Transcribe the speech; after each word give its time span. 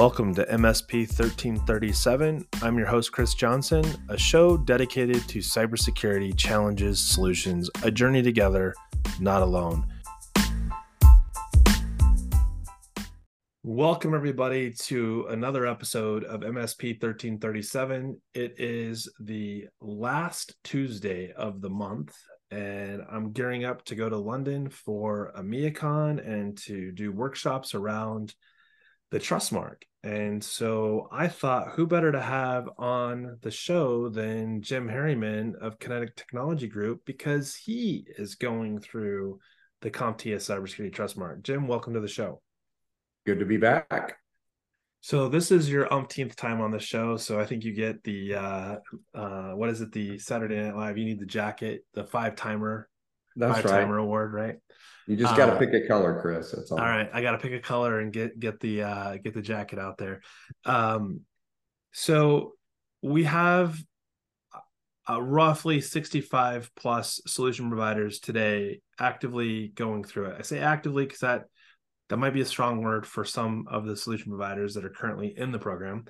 Welcome 0.00 0.34
to 0.36 0.46
MSP 0.46 1.00
1337. 1.08 2.46
I'm 2.62 2.78
your 2.78 2.86
host, 2.86 3.12
Chris 3.12 3.34
Johnson, 3.34 3.84
a 4.08 4.16
show 4.16 4.56
dedicated 4.56 5.28
to 5.28 5.40
cybersecurity 5.40 6.34
challenges, 6.38 6.98
solutions, 6.98 7.68
a 7.82 7.90
journey 7.90 8.22
together, 8.22 8.74
not 9.20 9.42
alone. 9.42 9.86
Welcome, 13.62 14.14
everybody, 14.14 14.72
to 14.84 15.26
another 15.28 15.66
episode 15.66 16.24
of 16.24 16.40
MSP 16.40 16.94
1337. 16.94 18.18
It 18.32 18.54
is 18.56 19.06
the 19.20 19.66
last 19.82 20.56
Tuesday 20.64 21.32
of 21.32 21.60
the 21.60 21.68
month, 21.68 22.16
and 22.50 23.02
I'm 23.12 23.32
gearing 23.32 23.66
up 23.66 23.84
to 23.84 23.94
go 23.94 24.08
to 24.08 24.16
London 24.16 24.70
for 24.70 25.30
EMEACon 25.36 26.26
and 26.26 26.56
to 26.62 26.90
do 26.90 27.12
workshops 27.12 27.74
around 27.74 28.34
the 29.10 29.18
Trustmark. 29.18 29.82
And 30.02 30.42
so 30.42 31.08
I 31.12 31.28
thought, 31.28 31.72
who 31.72 31.86
better 31.86 32.10
to 32.12 32.20
have 32.20 32.68
on 32.78 33.38
the 33.42 33.50
show 33.50 34.08
than 34.08 34.62
Jim 34.62 34.88
Harryman 34.88 35.54
of 35.60 35.78
Kinetic 35.78 36.16
Technology 36.16 36.68
Group 36.68 37.02
because 37.04 37.54
he 37.54 38.06
is 38.16 38.36
going 38.36 38.80
through 38.80 39.40
the 39.82 39.90
CompTIA 39.90 40.36
Cybersecurity 40.36 40.94
Trustmark. 40.94 41.42
Jim, 41.42 41.66
welcome 41.66 41.94
to 41.94 42.00
the 42.00 42.08
show. 42.08 42.40
Good 43.26 43.40
to 43.40 43.44
be 43.44 43.58
back. 43.58 44.16
So 45.02 45.28
this 45.28 45.50
is 45.50 45.70
your 45.70 45.92
umpteenth 45.92 46.36
time 46.36 46.60
on 46.60 46.70
the 46.70 46.78
show. 46.78 47.16
So 47.16 47.40
I 47.40 47.46
think 47.46 47.64
you 47.64 47.72
get 47.72 48.02
the 48.04 48.34
uh 48.34 48.76
uh 49.14 49.52
what 49.52 49.70
is 49.70 49.80
it, 49.80 49.92
the 49.92 50.18
Saturday 50.18 50.60
Night 50.60 50.76
Live? 50.76 50.98
You 50.98 51.06
need 51.06 51.20
the 51.20 51.26
jacket, 51.26 51.84
the 51.94 52.04
five 52.04 52.36
timer, 52.36 52.88
That's 53.36 53.64
right. 53.64 53.80
timer 53.82 53.98
award, 53.98 54.32
right? 54.32 54.56
You 55.06 55.16
just 55.16 55.36
got 55.36 55.46
to 55.46 55.52
Uh, 55.52 55.58
pick 55.58 55.72
a 55.72 55.86
color, 55.88 56.20
Chris. 56.20 56.52
That's 56.52 56.70
all. 56.70 56.78
All 56.78 56.84
right, 56.84 57.08
I 57.12 57.22
got 57.22 57.32
to 57.32 57.38
pick 57.38 57.52
a 57.52 57.58
color 57.60 57.98
and 58.00 58.12
get 58.12 58.38
get 58.38 58.60
the 58.60 58.82
uh 58.82 59.16
get 59.16 59.34
the 59.34 59.42
jacket 59.42 59.78
out 59.78 59.98
there. 59.98 60.20
Um 60.64 61.20
so 61.92 62.52
we 63.02 63.24
have 63.24 63.76
uh, 65.08 65.20
roughly 65.20 65.80
65 65.80 66.70
plus 66.76 67.20
solution 67.26 67.68
providers 67.68 68.20
today 68.20 68.80
actively 68.98 69.68
going 69.68 70.04
through 70.04 70.26
it. 70.26 70.36
I 70.38 70.42
say 70.42 70.58
actively 70.60 71.04
because 71.06 71.20
that 71.20 71.44
that 72.10 72.18
might 72.18 72.34
be 72.34 72.42
a 72.42 72.46
strong 72.46 72.82
word 72.82 73.06
for 73.06 73.24
some 73.24 73.66
of 73.68 73.86
the 73.86 73.96
solution 73.96 74.30
providers 74.30 74.74
that 74.74 74.84
are 74.84 74.90
currently 74.90 75.34
in 75.36 75.50
the 75.52 75.58
program. 75.58 76.04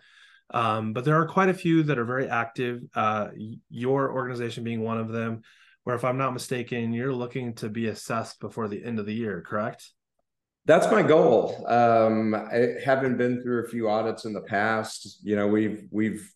Um, 0.53 0.92
but 0.92 1.05
there 1.05 1.14
are 1.16 1.27
quite 1.27 1.48
a 1.48 1.55
few 1.55 1.84
that 1.84 1.98
are 1.98 2.05
very 2.05 2.28
active. 2.28 2.81
Uh, 2.94 3.28
your 3.70 4.12
organization 4.12 4.64
being 4.64 4.81
one 4.83 4.98
of 4.98 5.09
them, 5.09 5.42
where 5.84 5.97
if 5.97 6.05
I'm 6.05 6.19
not 6.19 6.33
mistaken, 6.33 6.92
you're 6.92 7.14
looking 7.14 7.55
to 7.55 7.69
be 7.69 7.86
assessed 7.86 8.41
before 8.41 8.69
the 8.69 8.84
end 8.84 8.98
of 8.98 9.06
the 9.06 9.14
year, 9.14 9.42
correct? 9.47 9.91
That's 10.67 10.91
my 10.91 11.03
goal. 11.03 11.67
Um, 11.67 12.34
I 12.34 12.75
haven't 12.84 13.17
been 13.17 13.42
through 13.42 13.64
a 13.64 13.69
few 13.69 13.89
audits 13.89 14.25
in 14.25 14.33
the 14.33 14.42
past. 14.42 15.20
You 15.22 15.37
know, 15.37 15.47
we've 15.47 15.84
we've 15.91 16.31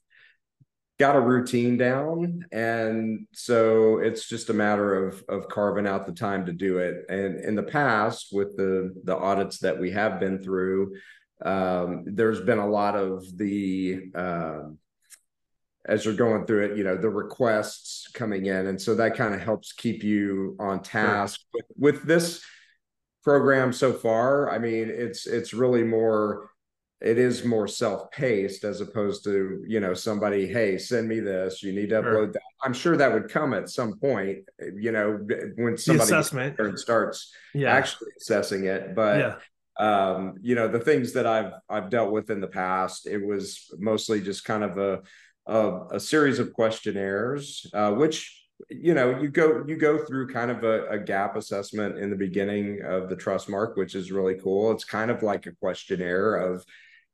got 0.99 1.15
a 1.15 1.21
routine 1.21 1.77
down, 1.77 2.47
and 2.51 3.27
so 3.33 3.99
it's 3.99 4.27
just 4.27 4.49
a 4.49 4.55
matter 4.55 5.07
of 5.07 5.23
of 5.29 5.49
carving 5.49 5.87
out 5.87 6.07
the 6.07 6.13
time 6.13 6.47
to 6.47 6.53
do 6.53 6.79
it. 6.79 7.05
And 7.09 7.45
in 7.45 7.55
the 7.55 7.63
past, 7.63 8.29
with 8.33 8.57
the 8.57 8.95
the 9.05 9.17
audits 9.17 9.59
that 9.59 9.79
we 9.79 9.91
have 9.91 10.19
been 10.21 10.43
through, 10.43 10.95
um, 11.45 12.05
there's 12.07 12.41
been 12.41 12.59
a 12.59 12.69
lot 12.69 12.97
of 12.97 13.25
the 13.37 14.11
um, 14.15 14.79
as 15.87 16.05
you're 16.05 16.15
going 16.15 16.47
through 16.47 16.65
it, 16.65 16.79
you 16.79 16.85
know, 16.85 16.97
the 16.97 17.11
requests 17.11 18.04
coming 18.15 18.47
in. 18.47 18.67
And 18.69 18.81
so 18.81 18.95
that 18.95 19.17
kind 19.17 19.35
of 19.35 19.41
helps 19.41 19.73
keep 19.73 20.03
you 20.03 20.57
on 20.59 20.83
task. 20.83 21.41
With, 21.53 21.65
with 21.77 22.03
this 22.05 22.43
program 23.23 23.73
so 23.73 23.93
far, 23.93 24.51
I 24.51 24.59
mean, 24.59 24.89
it's 24.91 25.27
it's 25.27 25.53
really 25.53 25.85
more 25.85 26.51
it 27.01 27.19
is 27.19 27.45
more 27.45 27.69
self-paced 27.69 28.65
as 28.65 28.81
opposed 28.81 29.25
to, 29.25 29.63
you 29.67 29.79
know, 29.79 29.93
somebody, 29.93 30.47
hey, 30.47 30.79
send 30.79 31.07
me 31.07 31.21
this, 31.21 31.63
you 31.63 31.73
need 31.75 31.91
to 31.91 32.01
Sure. 32.01 32.15
upload 32.27 32.33
that. 32.33 32.43
I'm 32.63 32.73
sure 32.73 32.97
that 32.97 33.13
would 33.13 33.29
come 33.29 33.53
at 33.53 33.69
some 33.69 33.99
point, 33.99 34.39
you 34.75 34.91
know, 34.91 35.19
when 35.57 35.77
somebody 35.77 36.05
assessment. 36.07 36.79
starts 36.79 37.31
Yeah. 37.53 37.75
actually 37.75 38.13
assessing 38.21 38.65
it. 38.65 38.95
But 38.95 39.19
yeah. 39.19 39.35
um 39.79 40.37
you 40.41 40.55
know 40.55 40.69
the 40.69 40.79
things 40.79 41.15
that 41.15 41.27
i've 41.27 41.53
i've 41.69 41.91
dealt 41.91 42.13
with 42.13 42.31
in 42.31 42.41
the 42.41 42.47
past 42.47 43.09
it 43.09 43.19
was 43.19 43.69
mostly 43.77 44.21
just 44.21 44.45
kind 44.45 44.63
of 44.63 44.79
a 44.79 45.03
a, 45.47 45.81
a 45.93 46.01
series 46.01 46.39
of 46.39 46.53
questionnaires 46.53 47.67
uh 47.75 47.91
which 47.91 48.45
you 48.71 48.95
know 48.95 49.19
you 49.19 49.29
go 49.29 49.65
you 49.67 49.77
go 49.77 49.99
through 49.99 50.33
kind 50.33 50.51
of 50.51 50.65
a, 50.65 50.87
a 50.89 50.99
gap 50.99 51.37
assessment 51.37 51.99
in 51.99 52.11
the 52.11 52.17
beginning 52.17 52.81
of 52.83 53.09
the 53.09 53.17
trust 53.17 53.49
mark 53.49 53.77
which 53.77 53.95
is 53.95 54.13
really 54.13 54.35
cool. 54.37 54.71
It's 54.73 54.85
kind 54.85 55.11
of 55.11 55.23
like 55.23 55.47
a 55.47 55.53
questionnaire 55.53 56.37
of 56.37 56.65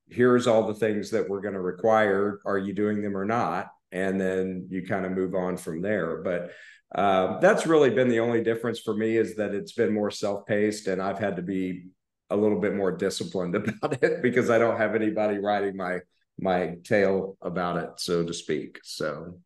here's 0.09 0.47
all 0.47 0.67
the 0.67 0.75
things 0.75 1.11
that 1.11 1.29
we're 1.29 1.41
going 1.41 1.55
to 1.55 1.61
require. 1.61 2.41
Are 2.45 2.59
you 2.59 2.73
doing 2.73 3.01
them 3.01 3.17
or 3.17 3.25
not? 3.25 3.69
And 3.93 4.21
then 4.21 4.67
you 4.69 4.85
kind 4.87 5.07
of 5.07 5.13
move 5.13 5.35
on 5.35 5.57
from 5.57 5.83
there. 5.83 6.23
But 6.23 6.51
uh, 6.93 7.39
that's 7.39 7.67
really 7.67 7.91
been 7.91 8.09
the 8.09 8.21
only 8.21 8.43
difference 8.43 8.81
for 8.81 8.95
me 8.95 9.17
is 9.17 9.37
that 9.37 9.55
it's 9.55 9.73
been 9.73 9.95
more 9.95 10.11
self-paced 10.11 10.89
and 10.89 11.01
i've 11.01 11.21
had 11.21 11.37
to 11.37 11.43
be 11.43 11.85
a 12.31 12.37
little 12.37 12.59
bit 12.59 12.75
more 12.75 12.91
disciplined 12.91 13.55
about 13.57 14.03
it 14.03 14.23
because 14.23 14.51
I 14.51 14.59
don't 14.59 14.77
have 14.77 14.95
anybody 14.95 15.39
writing 15.39 15.77
my 15.77 16.01
my 16.41 16.77
tail 16.85 17.37
about 17.43 17.77
it, 17.77 17.91
so 17.99 18.25
to 18.25 18.33
speak. 18.35 18.81
So 18.83 19.41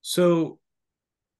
So 0.00 0.58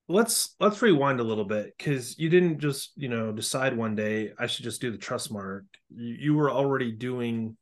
let's 0.09 0.55
let's 0.59 0.83
rewind 0.83 1.21
a 1.21 1.25
little 1.25 1.45
bit 1.45 1.75
because 1.77 2.19
you 2.19 2.29
didn't 2.29 2.59
just 2.59 2.93
you 2.97 3.09
know 3.09 3.31
decide 3.33 3.77
one 3.77 3.95
day 3.95 4.33
I 4.39 4.47
should 4.47 4.65
just 4.65 4.81
do 4.81 4.91
the 4.91 4.99
trust 4.99 5.31
mark. 5.31 5.65
You, 5.91 6.15
you 6.15 6.35
were 6.35 6.51
already 6.51 6.93
doing, 6.93 7.57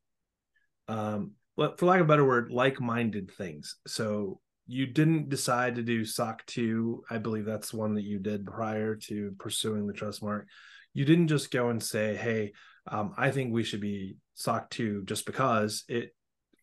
um, 0.89 1.33
let- 1.57 1.79
for 1.79 1.87
lack 1.87 2.01
of 2.01 2.07
a 2.07 2.09
better 2.09 2.25
word, 2.25 2.51
like-minded 2.51 3.31
things. 3.33 3.77
So 3.87 4.41
you 4.67 4.87
didn't 4.87 5.29
decide 5.29 5.77
to 5.77 5.83
do 5.83 6.05
SOC 6.05 6.45
two. 6.47 7.05
I 7.11 7.19
believe 7.19 7.45
that's 7.45 7.73
one 7.73 7.95
that 7.95 8.05
you 8.05 8.19
did 8.19 8.47
prior 8.47 8.97
to 8.97 9.33
pursuing 9.39 9.87
the 9.87 9.93
trust 9.93 10.23
mark. 10.23 10.49
You 10.93 11.05
didn't 11.05 11.29
just 11.29 11.51
go 11.51 11.69
and 11.71 11.83
say, 11.83 12.17
"Hey, 12.17 12.53
um, 12.87 13.15
I 13.17 13.31
think 13.31 13.53
we 13.53 13.65
should 13.65 13.81
be 13.81 14.17
SOC 14.35 14.71
two 14.71 15.05
just 15.05 15.27
because 15.27 15.85
it." 15.89 16.13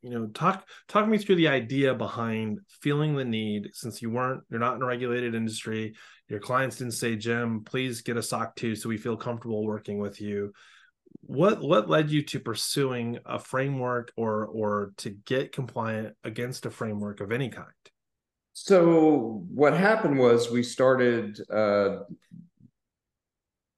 You 0.03 0.09
know, 0.09 0.27
talk 0.27 0.67
talk 0.89 1.07
me 1.07 1.17
through 1.17 1.37
the 1.37 1.47
idea 1.47 1.95
behind 1.95 2.59
feeling 2.81 3.15
the 3.15 3.23
need 3.23 3.69
since 3.73 4.01
you 4.01 4.11
weren't 4.11 4.43
you're 4.49 4.59
not 4.59 4.75
in 4.75 4.81
a 4.81 4.85
regulated 4.85 5.33
industry 5.33 5.95
your 6.27 6.41
clients 6.41 6.77
didn't 6.77 6.93
say 6.93 7.15
jim 7.15 7.63
please 7.63 8.01
get 8.01 8.17
a 8.17 8.21
soc 8.21 8.55
2 8.55 8.75
so 8.75 8.89
we 8.89 8.97
feel 8.97 9.15
comfortable 9.15 9.65
working 9.65 9.99
with 9.99 10.19
you. 10.19 10.51
What 11.21 11.61
what 11.61 11.89
led 11.89 12.09
you 12.09 12.21
to 12.23 12.39
pursuing 12.39 13.19
a 13.25 13.39
framework 13.39 14.11
or 14.17 14.45
or 14.47 14.91
to 14.97 15.11
get 15.11 15.53
compliant 15.53 16.15
against 16.23 16.65
a 16.65 16.71
framework 16.71 17.21
of 17.21 17.31
any 17.31 17.49
kind? 17.49 17.67
So 18.51 19.45
what 19.53 19.73
happened 19.73 20.19
was 20.19 20.51
we 20.51 20.63
started 20.63 21.39
uh 21.49 21.99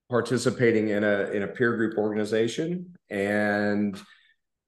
participating 0.09 0.90
in 0.90 1.03
a 1.03 1.30
in 1.31 1.44
a 1.44 1.47
peer 1.47 1.75
group 1.75 1.97
organization 1.97 2.96
and 3.09 4.02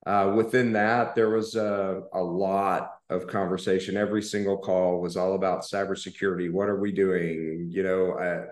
uh, 0.08 0.32
within 0.34 0.72
that, 0.72 1.16
there 1.16 1.30
was 1.30 1.56
a, 1.56 2.02
a 2.14 2.24
lot 2.24 2.92
of 3.10 3.28
conversation. 3.28 3.98
Every 3.98 4.24
single 4.24 4.58
call 4.58 5.02
was 5.02 5.18
all 5.18 5.34
about 5.34 5.64
cybersecurity. 5.64 6.50
What 6.50 6.70
are 6.70 6.80
we 6.80 6.94
doing? 6.94 7.68
You 7.70 7.84
know, 7.84 8.12
uh, 8.14 8.46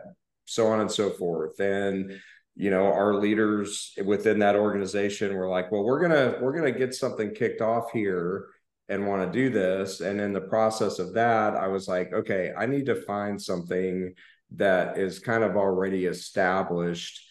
so 0.43 0.67
on 0.67 0.81
and 0.81 0.91
so 0.91 1.11
forth. 1.11 1.57
And 1.61 2.19
you 2.57 2.69
know, 2.69 2.85
our 2.85 3.15
leaders 3.15 3.93
within 4.03 4.39
that 4.39 4.57
organization 4.57 5.33
were 5.33 5.47
like, 5.47 5.71
"Well, 5.71 5.83
we're 5.83 6.01
gonna 6.01 6.37
we're 6.41 6.53
gonna 6.53 6.77
get 6.77 6.93
something 6.93 7.33
kicked 7.33 7.61
off 7.61 7.91
here." 7.91 8.47
and 8.87 9.07
want 9.07 9.21
to 9.21 9.39
do 9.39 9.49
this 9.49 9.99
and 10.01 10.21
in 10.21 10.31
the 10.31 10.41
process 10.41 10.99
of 10.99 11.15
that 11.15 11.55
i 11.55 11.67
was 11.67 11.87
like 11.87 12.13
okay 12.13 12.51
i 12.55 12.67
need 12.67 12.85
to 12.85 12.93
find 12.93 13.41
something 13.41 14.13
that 14.51 14.99
is 14.99 15.17
kind 15.17 15.43
of 15.43 15.55
already 15.55 16.05
established 16.05 17.27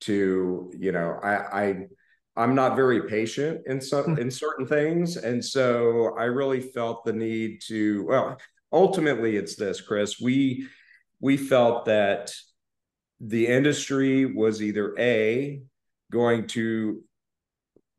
to 0.00 0.70
you 0.78 0.92
know 0.92 1.18
i 1.20 1.62
i 1.62 1.86
I'm 2.36 2.54
not 2.54 2.74
very 2.76 3.02
patient 3.08 3.62
in 3.66 3.80
some 3.80 4.18
in 4.18 4.30
certain 4.30 4.66
things, 4.66 5.16
and 5.16 5.44
so 5.44 6.16
I 6.18 6.24
really 6.24 6.60
felt 6.60 7.04
the 7.04 7.12
need 7.12 7.60
to. 7.68 8.04
Well, 8.06 8.38
ultimately, 8.72 9.36
it's 9.36 9.54
this, 9.56 9.80
Chris. 9.80 10.20
We 10.20 10.66
we 11.20 11.36
felt 11.36 11.84
that 11.86 12.32
the 13.20 13.46
industry 13.46 14.26
was 14.26 14.60
either 14.60 14.94
a 14.98 15.62
going 16.10 16.46
to 16.48 17.02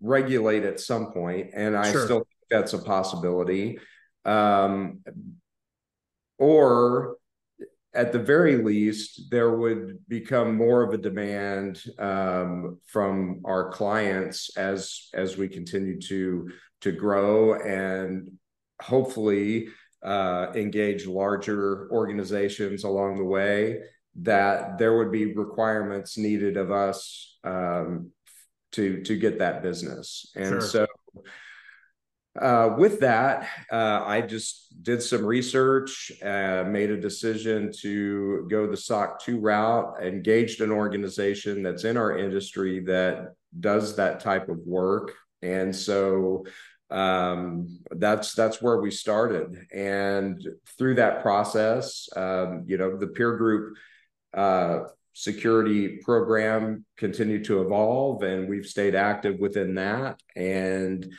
regulate 0.01 0.63
at 0.63 0.79
some 0.79 1.11
point, 1.13 1.51
and 1.53 1.75
I 1.75 1.91
Sure. 1.91 2.05
still 2.05 2.17
think 2.19 2.27
that's 2.49 2.73
a 2.73 2.79
possibility, 2.79 3.79
um, 4.25 4.99
or 6.37 7.17
at 7.95 8.11
the 8.11 8.19
very 8.19 8.57
least, 8.57 9.31
there 9.31 9.57
would 9.57 9.99
become 10.07 10.55
more 10.55 10.83
of 10.83 10.93
a 10.93 10.97
demand 10.97 11.81
um, 11.97 12.79
from 12.85 13.41
our 13.45 13.71
clients 13.71 14.55
as 14.57 15.07
as 15.13 15.37
we 15.37 15.47
continue 15.47 15.99
to 16.01 16.49
to 16.81 16.91
grow 16.91 17.53
and 17.53 18.31
hopefully 18.81 19.69
uh, 20.03 20.47
engage 20.55 21.07
larger 21.07 21.89
organizations 21.91 22.83
along 22.83 23.17
the 23.17 23.23
way. 23.23 23.79
That 24.21 24.77
there 24.77 24.97
would 24.97 25.11
be 25.11 25.33
requirements 25.33 26.17
needed 26.17 26.57
of 26.57 26.71
us 26.71 27.37
um, 27.43 28.11
to 28.73 29.01
to 29.03 29.17
get 29.17 29.39
that 29.39 29.63
business, 29.63 30.31
and 30.35 30.45
Sure. 30.45 30.61
so 30.61 30.87
uh, 32.39 32.75
with 32.77 32.99
that, 32.99 33.47
uh, 33.71 34.03
I 34.05 34.21
just 34.21 34.83
did 34.83 35.01
some 35.01 35.25
research, 35.25 36.11
uh, 36.21 36.65
made 36.67 36.91
a 36.91 36.99
decision 36.99 37.71
to 37.79 38.45
go 38.49 38.67
the 38.67 38.75
SOC 38.77 39.21
2 39.21 39.39
route, 39.39 40.03
engaged 40.03 40.61
an 40.61 40.71
organization 40.71 41.63
that's 41.63 41.85
in 41.85 41.95
our 41.95 42.17
industry 42.17 42.81
that 42.81 43.35
does 43.59 43.95
that 43.95 44.19
type 44.19 44.49
of 44.49 44.59
work. 44.65 45.13
And 45.41 45.73
so 45.73 46.45
um, 46.89 47.79
that's 47.91 48.33
that's 48.33 48.61
where 48.61 48.81
we 48.81 48.91
started. 48.91 49.67
And 49.73 50.45
through 50.77 50.95
that 50.95 51.21
process, 51.21 52.09
um, 52.15 52.63
you 52.67 52.77
know, 52.77 52.97
the 52.97 53.07
peer 53.07 53.37
group 53.37 53.77
uh, 54.33 54.79
security 55.13 55.97
program 56.03 56.85
continued 56.97 57.45
to 57.45 57.61
evolve, 57.61 58.23
and 58.23 58.49
we've 58.49 58.65
stayed 58.65 58.95
active 58.95 59.39
within 59.39 59.75
that. 59.75 60.19
And 60.35 61.11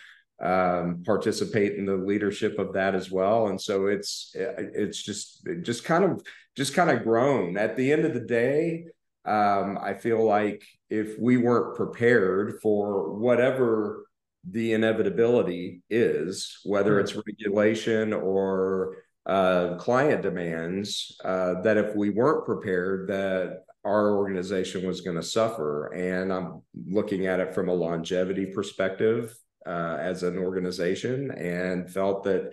um, 0.42 1.02
participate 1.04 1.74
in 1.74 1.86
the 1.86 1.96
leadership 1.96 2.58
of 2.58 2.74
that 2.74 2.94
as 2.94 3.10
well. 3.10 3.48
And 3.48 3.60
so 3.60 3.86
it's 3.86 4.32
it's 4.34 5.02
just 5.02 5.46
just 5.62 5.84
kind 5.84 6.04
of 6.04 6.22
just 6.56 6.74
kind 6.74 6.90
of 6.90 7.02
grown. 7.02 7.56
At 7.56 7.76
the 7.76 7.92
end 7.92 8.04
of 8.04 8.14
the 8.14 8.20
day, 8.20 8.86
um, 9.24 9.78
I 9.80 9.94
feel 9.94 10.24
like 10.24 10.62
if 10.90 11.18
we 11.18 11.36
weren't 11.36 11.76
prepared 11.76 12.60
for 12.62 13.14
whatever 13.14 14.06
the 14.48 14.74
inevitability 14.74 15.82
is, 15.90 16.60
whether 16.64 17.00
it's 17.00 17.16
regulation 17.16 18.12
or 18.12 18.98
uh, 19.24 19.74
client 19.76 20.22
demands, 20.22 21.16
uh, 21.24 21.60
that 21.62 21.76
if 21.76 21.96
we 21.96 22.10
weren't 22.10 22.44
prepared, 22.44 23.08
that 23.08 23.64
our 23.84 24.16
organization 24.16 24.86
was 24.86 25.00
going 25.00 25.16
to 25.16 25.22
suffer. 25.22 25.92
And 25.92 26.32
I'm 26.32 26.62
looking 26.86 27.26
at 27.26 27.40
it 27.40 27.54
from 27.54 27.68
a 27.68 27.74
longevity 27.74 28.46
perspective 28.46 29.34
uh, 29.66 29.96
as 30.00 30.22
an 30.22 30.38
organization 30.38 31.30
and 31.32 31.90
felt 31.90 32.24
that 32.24 32.50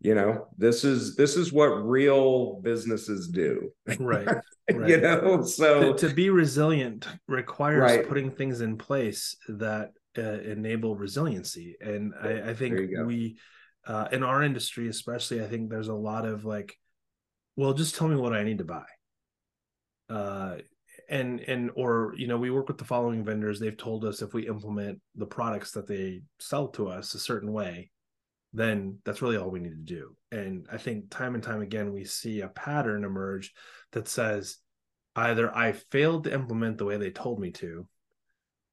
you 0.00 0.14
know 0.14 0.46
this 0.58 0.84
is 0.84 1.16
this 1.16 1.34
is 1.36 1.52
what 1.52 1.68
real 1.68 2.60
businesses 2.60 3.28
do 3.28 3.72
right, 3.98 4.26
right. 4.72 4.88
you 4.88 5.00
know 5.00 5.42
so 5.42 5.94
to, 5.94 6.08
to 6.08 6.14
be 6.14 6.30
resilient 6.30 7.08
requires 7.26 7.80
right. 7.80 8.08
putting 8.08 8.30
things 8.30 8.60
in 8.60 8.76
place 8.76 9.36
that 9.48 9.92
uh, 10.18 10.40
enable 10.40 10.94
resiliency 10.94 11.76
and 11.80 12.12
I, 12.20 12.50
I 12.50 12.54
think 12.54 12.90
we 13.06 13.38
uh, 13.86 14.08
in 14.12 14.22
our 14.22 14.42
industry 14.42 14.88
especially 14.88 15.42
i 15.42 15.46
think 15.46 15.70
there's 15.70 15.88
a 15.88 15.94
lot 15.94 16.26
of 16.26 16.44
like 16.44 16.76
well 17.56 17.72
just 17.72 17.94
tell 17.94 18.08
me 18.08 18.16
what 18.16 18.34
i 18.34 18.42
need 18.42 18.58
to 18.58 18.64
buy 18.64 18.84
uh 20.10 20.56
and 21.08 21.40
and 21.40 21.70
or 21.74 22.14
you 22.16 22.26
know 22.26 22.36
we 22.36 22.50
work 22.50 22.68
with 22.68 22.78
the 22.78 22.84
following 22.84 23.24
vendors. 23.24 23.60
They've 23.60 23.76
told 23.76 24.04
us 24.04 24.22
if 24.22 24.34
we 24.34 24.48
implement 24.48 25.00
the 25.14 25.26
products 25.26 25.72
that 25.72 25.86
they 25.86 26.22
sell 26.38 26.68
to 26.68 26.88
us 26.88 27.14
a 27.14 27.18
certain 27.18 27.52
way 27.52 27.90
then 28.56 28.96
that's 29.04 29.20
really 29.20 29.36
all 29.36 29.50
we 29.50 29.58
need 29.58 29.70
to 29.70 29.94
do. 29.94 30.16
And 30.30 30.66
i 30.72 30.78
think 30.78 31.10
time 31.10 31.34
and 31.34 31.42
time 31.42 31.60
again 31.60 31.92
we 31.92 32.04
see 32.04 32.40
a 32.40 32.48
pattern 32.48 33.04
emerge 33.04 33.52
that 33.92 34.06
says 34.06 34.58
either 35.16 35.54
i 35.56 35.72
failed 35.72 36.24
to 36.24 36.32
implement 36.32 36.78
the 36.78 36.84
way 36.84 36.96
they 36.96 37.10
told 37.10 37.40
me 37.40 37.50
to 37.50 37.86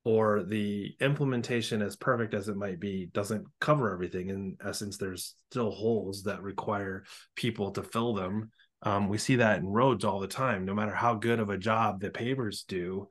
or 0.04 0.44
the 0.44 0.96
implementation 1.00 1.82
as 1.82 1.96
perfect 1.96 2.34
as 2.34 2.48
it 2.48 2.56
might 2.56 2.80
be 2.80 3.08
doesn't 3.14 3.46
cover 3.60 3.94
everything. 3.94 4.30
In 4.30 4.58
essence 4.66 4.98
there's 4.98 5.36
still 5.52 5.70
holes 5.70 6.24
that 6.24 6.42
require 6.42 7.04
people 7.36 7.72
to 7.72 7.84
fill 7.84 8.14
them 8.14 8.50
um, 8.84 9.10
we 9.10 9.18
see 9.18 9.38
that 9.38 9.60
in 9.60 9.68
roads 9.68 10.04
all 10.04 10.20
the 10.20 10.28
time. 10.28 10.66
No 10.66 10.74
matter 10.74 10.94
how 10.94 11.16
good 11.16 11.40
of 11.40 11.50
a 11.50 11.58
job 11.58 12.00
the 12.00 12.10
pavers 12.10 12.66
do, 12.68 13.10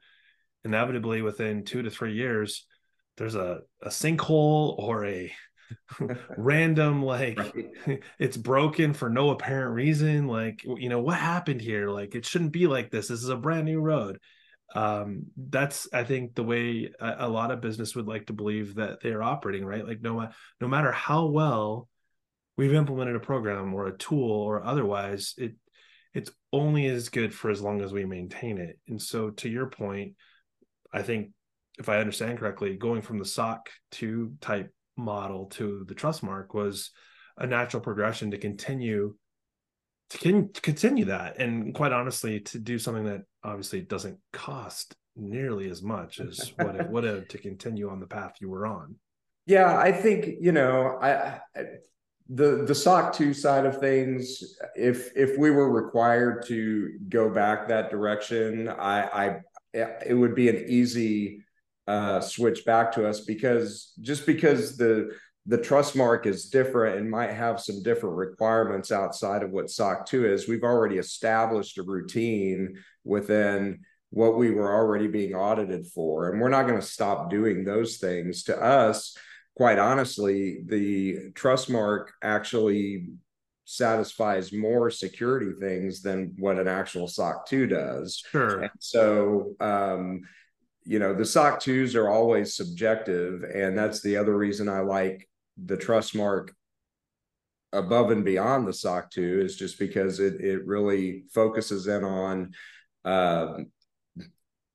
inevitably 0.65 1.23
within 1.23 1.65
two 1.65 1.83
to 1.83 1.91
three 1.91 2.15
years, 2.15 2.67
there's 3.17 3.35
a, 3.35 3.61
a 3.83 3.89
sinkhole 3.89 4.79
or 4.79 5.05
a 5.05 5.33
random 6.37 7.03
like 7.03 7.39
right. 7.39 8.03
it's 8.19 8.37
broken 8.37 8.93
for 8.93 9.09
no 9.09 9.31
apparent 9.31 9.75
reason. 9.75 10.27
Like 10.27 10.63
you 10.65 10.89
know 10.89 11.01
what 11.01 11.19
happened 11.19 11.61
here? 11.61 11.89
Like 11.89 12.15
it 12.15 12.27
shouldn't 12.27 12.53
be 12.53 12.67
like 12.67 12.91
this. 12.91 13.09
This 13.09 13.23
is 13.23 13.29
a 13.29 13.37
brand 13.37 13.67
new 13.67 13.81
road. 13.81 14.19
Um, 14.75 15.27
that's 15.37 15.89
I 15.93 16.05
think 16.05 16.35
the 16.35 16.45
way 16.45 16.91
a, 17.01 17.27
a 17.27 17.29
lot 17.29 17.51
of 17.51 17.61
business 17.61 17.95
would 17.95 18.07
like 18.07 18.27
to 18.27 18.33
believe 18.33 18.77
that 18.77 19.01
they're 19.01 19.23
operating. 19.23 19.65
Right? 19.65 19.87
Like 19.87 20.01
no 20.01 20.29
no 20.61 20.69
matter 20.69 20.91
how 20.91 21.27
well 21.27 21.89
we've 22.61 22.75
implemented 22.75 23.17
a 23.17 23.21
program 23.21 23.73
or 23.73 23.87
a 23.87 23.97
tool 23.97 24.31
or 24.31 24.63
otherwise 24.63 25.33
it 25.39 25.55
it's 26.13 26.31
only 26.53 26.85
as 26.89 27.09
good 27.09 27.33
for 27.33 27.51
as 27.51 27.63
long 27.63 27.81
as 27.81 27.91
we 27.91 28.05
maintain 28.05 28.59
it. 28.59 28.79
And 28.87 29.01
so 29.01 29.31
to 29.31 29.49
your 29.49 29.67
point 29.67 30.13
i 30.93 31.01
think 31.01 31.31
if 31.79 31.89
i 31.89 31.99
understand 31.99 32.39
correctly 32.39 32.77
going 32.77 33.01
from 33.01 33.19
the 33.19 33.25
soc 33.25 33.71
2 33.93 34.35
type 34.43 34.71
model 34.99 35.47
to 35.47 35.87
the 35.89 35.95
Trustmark 35.95 36.53
was 36.53 36.91
a 37.39 37.47
natural 37.47 37.83
progression 37.83 38.31
to 38.33 38.37
continue 38.37 39.15
to, 40.11 40.19
con- 40.19 40.51
continue 40.53 41.07
that. 41.07 41.39
And 41.39 41.75
quite 41.75 41.93
honestly 41.93 42.41
to 42.41 42.59
do 42.59 42.79
something 42.79 43.05
that 43.05 43.23
obviously 43.43 43.81
doesn't 43.81 44.19
cost 44.35 44.95
nearly 45.17 45.71
as 45.71 45.83
much 45.83 46.21
as 46.21 46.53
what 46.57 46.77
it 46.77 46.91
would 46.91 47.05
have 47.05 47.29
to 47.29 47.39
continue 47.39 47.89
on 47.89 48.01
the 48.01 48.07
path 48.07 48.35
you 48.43 48.51
were 48.51 48.67
on. 48.67 48.97
Yeah 49.47 49.79
i 49.79 49.91
think 49.91 50.37
you 50.41 50.53
know 50.53 50.99
i, 51.01 51.41
I 51.57 51.65
the 52.33 52.65
the 52.65 52.75
SOC 52.75 53.13
2 53.13 53.35
side 53.35 53.67
of 53.67 53.81
things, 53.81 54.57
if 54.77 55.11
if 55.17 55.37
we 55.37 55.51
were 55.51 55.71
required 55.71 56.47
to 56.47 56.99
go 57.09 57.29
back 57.29 57.69
that 57.69 57.91
direction, 57.91 58.69
I, 58.69 59.03
I 59.03 59.41
it 59.75 60.17
would 60.17 60.35
be 60.35 60.49
an 60.49 60.65
easy 60.69 61.45
uh, 61.89 62.21
switch 62.21 62.65
back 62.65 62.93
to 62.93 63.09
us 63.09 63.21
because 63.21 63.93
just 64.01 64.27
because 64.27 64.77
the 64.77 65.11
the 65.47 65.59
trust 65.59 65.97
mark 65.97 66.27
is 66.27 66.51
different 66.51 66.99
and 66.99 67.11
might 67.11 67.33
have 67.33 67.61
some 67.61 67.83
different 67.83 68.17
requirements 68.17 68.93
outside 68.93 69.43
of 69.43 69.51
what 69.51 69.71
SOC 69.71 70.07
2 70.07 70.27
is, 70.27 70.47
we've 70.47 70.63
already 70.63 70.99
established 70.99 71.79
a 71.79 71.83
routine 71.83 72.77
within 73.05 73.81
what 74.11 74.37
we 74.37 74.51
were 74.51 74.73
already 74.73 75.09
being 75.09 75.35
audited 75.35 75.87
for. 75.87 76.31
And 76.31 76.41
we're 76.41 76.51
not 76.51 76.67
going 76.67 76.79
to 76.79 76.87
stop 76.87 77.31
doing 77.31 77.65
those 77.65 77.97
things. 77.97 78.45
To 78.45 78.61
us, 78.61 79.17
quite 79.57 79.79
honestly, 79.79 80.61
the 80.67 81.31
Trustmark 81.33 82.09
actually 82.23 83.09
satisfies 83.65 84.53
more 84.53 84.91
security 84.91 85.53
things 85.61 86.03
than 86.03 86.35
what 86.39 86.59
an 86.59 86.67
actual 86.67 87.07
SOC 87.07 87.47
2 87.47 87.67
does. 87.69 88.23
Sure. 88.31 88.63
And 88.63 88.71
so, 88.81 89.55
um, 89.61 90.23
you 90.85 90.99
know, 90.99 91.15
the 91.15 91.25
SOC 91.25 91.61
2s 91.61 91.95
are 91.95 92.09
always 92.09 92.57
subjective. 92.57 93.45
And 93.45 93.79
that's 93.79 94.01
the 94.01 94.17
other 94.17 94.37
reason 94.37 94.69
I 94.69 94.81
like 94.81 95.29
the 95.57 95.77
Trustmark 95.77 96.49
above 97.73 98.11
and 98.11 98.25
beyond 98.25 98.67
the 98.67 98.73
SOC 98.73 99.11
2 99.11 99.41
is 99.41 99.57
just 99.57 99.79
because 99.79 100.19
it, 100.19 100.41
it 100.41 100.67
really 100.67 101.25
focuses 101.33 101.87
in 101.87 102.03
on 102.03 102.53
um, 103.05 103.67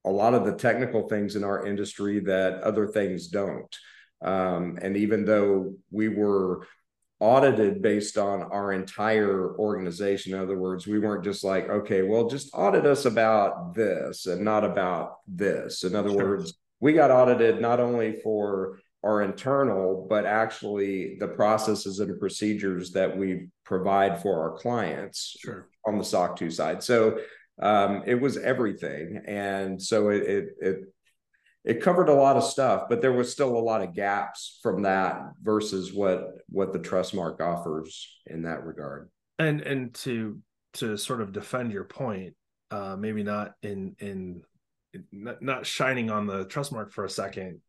a 0.05 0.10
lot 0.10 0.34
of 0.34 0.46
the 0.46 0.55
technical 0.55 1.10
things 1.10 1.36
in 1.36 1.44
our 1.44 1.65
industry 1.65 2.20
that 2.22 2.62
other 2.62 2.88
things 2.88 3.27
don't. 3.27 3.75
Um, 4.24 4.79
and 4.81 4.98
even 4.98 5.25
though 5.25 5.75
we 5.91 6.07
were 6.07 6.67
audited 7.19 7.81
based 7.81 8.17
on 8.17 8.43
our 8.43 8.74
entire 8.74 9.55
organization, 9.57 10.34
in 10.34 10.39
other 10.39 10.57
words, 10.57 10.86
we 10.86 11.00
weren't 11.00 11.24
just 11.24 11.43
like, 11.43 11.69
okay, 11.69 12.01
well, 12.01 12.29
just 12.29 12.51
audit 12.53 12.86
us 12.86 13.05
about 13.05 13.74
this 13.74 14.25
and 14.25 14.43
not 14.43 14.63
about 14.63 15.17
this. 15.27 15.84
In 15.84 15.95
other 15.95 16.10
sure. 16.10 16.17
words, 16.17 16.53
we 16.79 16.93
got 16.93 17.12
audited 17.12 17.62
not 17.62 17.79
only 17.79 18.19
for 18.22 18.79
our 19.03 19.22
internal, 19.22 20.07
but 20.10 20.25
actually 20.25 21.15
the 21.19 21.27
processes 21.27 22.00
and 22.00 22.19
procedures 22.19 22.91
that 22.91 23.15
we 23.15 23.48
provide 23.63 24.22
for 24.22 24.41
our 24.41 24.57
clients 24.57 25.38
sure. 25.39 25.67
on 25.86 25.98
the 25.98 26.03
SOC 26.03 26.36
2 26.38 26.50
side. 26.50 26.84
So 26.84 27.19
um, 27.62 28.03
it 28.05 28.15
was 28.15 28.38
everything. 28.38 29.22
And 29.25 29.81
so 29.81 30.10
it, 30.10 30.24
it, 30.24 30.45
it 30.60 30.77
it 31.65 31.81
covered 31.81 32.10
a 32.10 32.13
lot 32.13 32.38
of 32.38 32.43
stuff, 32.43 32.84
but 32.89 33.01
there 33.01 33.12
was 33.12 33.31
still 33.31 33.57
a 33.57 33.60
lot 33.60 33.81
of 33.81 33.95
gaps 33.95 34.60
from 34.62 34.84
that 34.84 35.22
versus 35.41 35.93
what 35.93 36.34
what 36.48 36.72
the 36.72 36.79
Trustmark 36.79 37.41
offers 37.41 38.19
in 38.27 38.43
that 38.43 38.63
regard. 38.63 39.10
And 39.39 39.62
and 39.62 39.93
to 39.95 40.39
to 40.75 40.95
sort 40.95 41.22
of 41.22 41.31
defend 41.31 41.72
your 41.72 41.84
point, 41.84 42.36
uh, 42.69 42.95
maybe 42.98 43.24
not 43.24 43.53
in 43.63 43.95
in 44.00 44.43
not, 45.12 45.65
shining 45.65 46.12
on 46.12 46.27
the 46.27 46.45
Trustmark 46.45 46.91
for 46.93 47.03
a 47.03 47.10
second. 47.10 47.60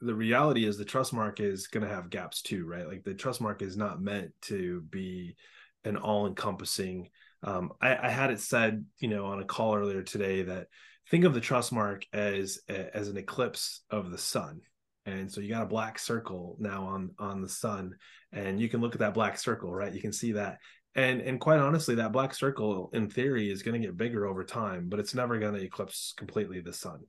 The 0.00 0.14
reality 0.14 0.64
is 0.64 0.76
the 0.76 0.84
Trustmark 0.84 1.40
is 1.40 1.66
going 1.68 1.86
to 1.86 1.92
have 1.92 2.10
gaps 2.10 2.42
too, 2.42 2.66
right? 2.66 2.86
Like 2.86 3.02
the 3.02 3.14
Trustmark 3.14 3.62
is 3.62 3.76
not 3.76 4.00
meant 4.00 4.30
to 4.42 4.82
be 4.82 5.36
an 5.84 5.96
all 5.96 6.26
encompassing. 6.26 7.08
Um, 7.42 7.72
I, 7.80 7.96
I 7.96 8.10
had 8.10 8.30
it 8.30 8.40
said, 8.40 8.84
you 9.00 9.08
know, 9.08 9.26
on 9.26 9.40
a 9.40 9.44
call 9.44 9.74
earlier 9.74 10.02
today 10.02 10.42
that 10.42 10.66
think 11.10 11.24
of 11.24 11.34
the 11.34 11.40
trust 11.40 11.72
mark 11.72 12.04
as 12.12 12.60
as 12.68 13.08
an 13.08 13.16
eclipse 13.16 13.82
of 13.90 14.10
the 14.10 14.18
sun. 14.18 14.60
And 15.06 15.32
so 15.32 15.40
you 15.40 15.48
got 15.48 15.62
a 15.62 15.66
black 15.66 15.98
circle 15.98 16.56
now 16.58 16.84
on 16.84 17.10
on 17.18 17.40
the 17.40 17.48
sun 17.48 17.96
and 18.32 18.60
you 18.60 18.68
can 18.68 18.80
look 18.80 18.94
at 18.94 19.00
that 19.00 19.14
black 19.14 19.38
circle 19.38 19.72
right? 19.74 19.92
You 19.92 20.00
can 20.00 20.12
see 20.12 20.32
that. 20.32 20.58
And 20.94 21.20
and 21.20 21.40
quite 21.40 21.60
honestly 21.60 21.94
that 21.96 22.12
black 22.12 22.34
circle 22.34 22.90
in 22.92 23.08
theory 23.08 23.50
is 23.50 23.62
going 23.62 23.80
to 23.80 23.86
get 23.86 23.96
bigger 23.96 24.26
over 24.26 24.44
time 24.44 24.88
but 24.88 25.00
it's 25.00 25.14
never 25.14 25.38
going 25.38 25.54
to 25.54 25.62
eclipse 25.62 26.14
completely 26.16 26.60
the 26.60 26.72
sun. 26.72 27.00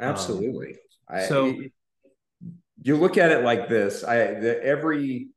Absolutely. 0.00 0.76
Um, 1.12 1.26
so 1.28 1.54
you 2.82 2.96
look 2.96 3.18
at 3.18 3.30
it 3.30 3.44
like 3.44 3.68
this 3.68 4.02
i 4.02 4.16
the, 4.16 4.62
every 4.64 5.28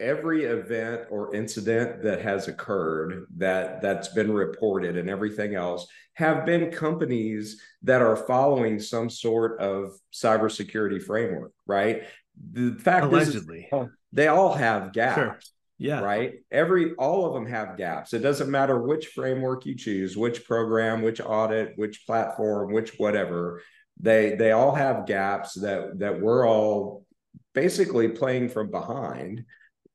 every 0.00 0.44
event 0.44 1.02
or 1.10 1.34
incident 1.34 2.02
that 2.02 2.20
has 2.20 2.48
occurred 2.48 3.26
that 3.36 3.82
that's 3.82 4.08
been 4.08 4.32
reported 4.32 4.96
and 4.96 5.10
everything 5.10 5.54
else 5.54 5.86
have 6.14 6.46
been 6.46 6.70
companies 6.70 7.60
that 7.82 8.00
are 8.00 8.16
following 8.16 8.78
some 8.78 9.10
sort 9.10 9.60
of 9.60 9.92
cybersecurity 10.12 11.02
framework 11.02 11.52
right? 11.66 12.04
The 12.52 12.76
fact 12.78 13.06
allegedly. 13.06 13.68
is 13.72 13.88
they 14.12 14.28
all 14.28 14.54
have 14.54 14.92
gaps 14.92 15.16
sure. 15.16 15.38
yeah. 15.78 16.00
right? 16.00 16.34
Every 16.50 16.94
all 16.94 17.26
of 17.26 17.34
them 17.34 17.46
have 17.46 17.76
gaps. 17.76 18.12
It 18.12 18.20
doesn't 18.20 18.50
matter 18.50 18.80
which 18.80 19.08
framework 19.08 19.66
you 19.66 19.74
choose 19.74 20.16
which 20.16 20.44
program 20.44 21.02
which 21.02 21.20
audit 21.20 21.72
which 21.76 22.06
platform 22.06 22.72
which 22.72 22.98
whatever 22.98 23.62
they 24.00 24.36
they 24.36 24.52
all 24.52 24.74
have 24.74 25.06
gaps 25.06 25.54
that 25.54 25.98
that 25.98 26.20
we're 26.20 26.46
all 26.46 27.04
basically 27.52 28.08
playing 28.08 28.48
from 28.48 28.70
behind 28.70 29.44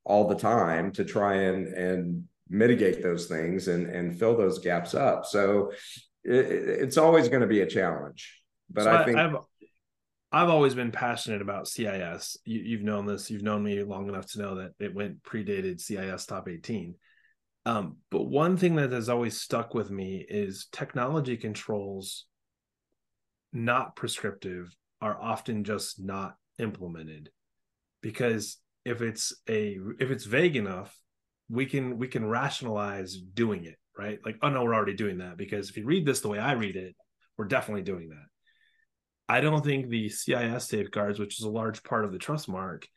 all 0.06 0.28
the 0.28 0.36
time 0.36 0.92
to 0.92 1.06
try 1.06 1.36
and 1.36 1.68
and 1.68 2.24
mitigate 2.50 3.02
those 3.02 3.28
things 3.28 3.68
and 3.68 3.88
and 3.88 4.18
fill 4.20 4.38
those 4.38 4.60
gaps 4.60 4.94
up. 4.94 5.26
So 5.26 5.72
it, 6.24 6.46
it's 6.46 6.98
always 6.98 7.30
going 7.30 7.42
to 7.42 7.48
be 7.48 7.62
a 7.62 7.68
challenge 7.68 8.42
but 8.70 8.84
so 8.84 8.92
i 8.92 9.06
think 9.06 9.18
I've, 9.18 9.36
I've 10.32 10.50
always 10.50 10.74
been 10.74 10.92
passionate 10.92 11.42
about 11.42 11.68
cis 11.68 12.38
you, 12.46 12.78
have 12.78 12.86
known 12.86 13.06
this 13.06 13.30
you've 13.30 13.44
known 13.44 13.64
me 13.64 13.84
long 13.84 14.08
enough 14.08 14.32
to 14.32 14.40
know 14.40 14.56
that 14.56 14.74
it 14.80 14.96
went 14.96 15.24
predated 15.24 15.80
cis 15.80 16.26
top 16.26 16.48
18 16.48 16.96
um, 17.66 17.96
but 18.12 18.24
one 18.24 18.58
thing 18.58 18.76
that 18.76 18.92
has 18.92 19.08
always 19.08 19.40
stuck 19.40 19.74
with 19.74 19.90
me 19.90 20.26
is 20.28 20.68
technology 20.74 21.38
controls 21.38 22.26
not 23.54 23.96
prescriptive 23.96 24.76
are 25.00 25.18
often 25.22 25.64
just 25.64 25.98
not 25.98 26.36
implemented 26.60 27.30
because 28.02 28.58
if 28.86 29.02
it's 29.02 29.34
a 29.50 29.78
if 30.00 30.12
it's 30.12 30.26
vague 30.26 30.56
enough 30.56 30.98
we 31.50 31.66
can 31.66 31.98
we 31.98 32.08
can 32.08 32.26
rationalize 32.26 33.16
doing 33.16 33.66
it 33.66 33.78
right? 33.98 34.20
Like 34.26 34.38
oh 34.42 34.50
no 34.50 34.64
we're 34.64 34.76
already 34.76 34.96
doing 34.96 35.20
that 35.20 35.38
because 35.38 35.70
if 35.70 35.78
you 35.78 35.86
read 35.86 36.06
this 36.06 36.22
the 36.22 36.28
way 36.28 36.40
i 36.40 36.54
read 36.54 36.76
it 36.76 36.96
we're 37.38 37.46
definitely 37.46 37.84
doing 37.84 38.10
that. 38.10 38.26
I 39.28 39.42
don't 39.42 39.64
think 39.64 39.90
the 39.90 40.10
cis 40.10 40.68
safeguards 40.68 41.20
which 41.20 41.40
is 41.40 41.46
a 41.46 41.50
large 41.50 41.84
part 41.84 42.06
of 42.06 42.12
the 42.12 42.20
trust 42.20 42.48
mark 42.48 42.88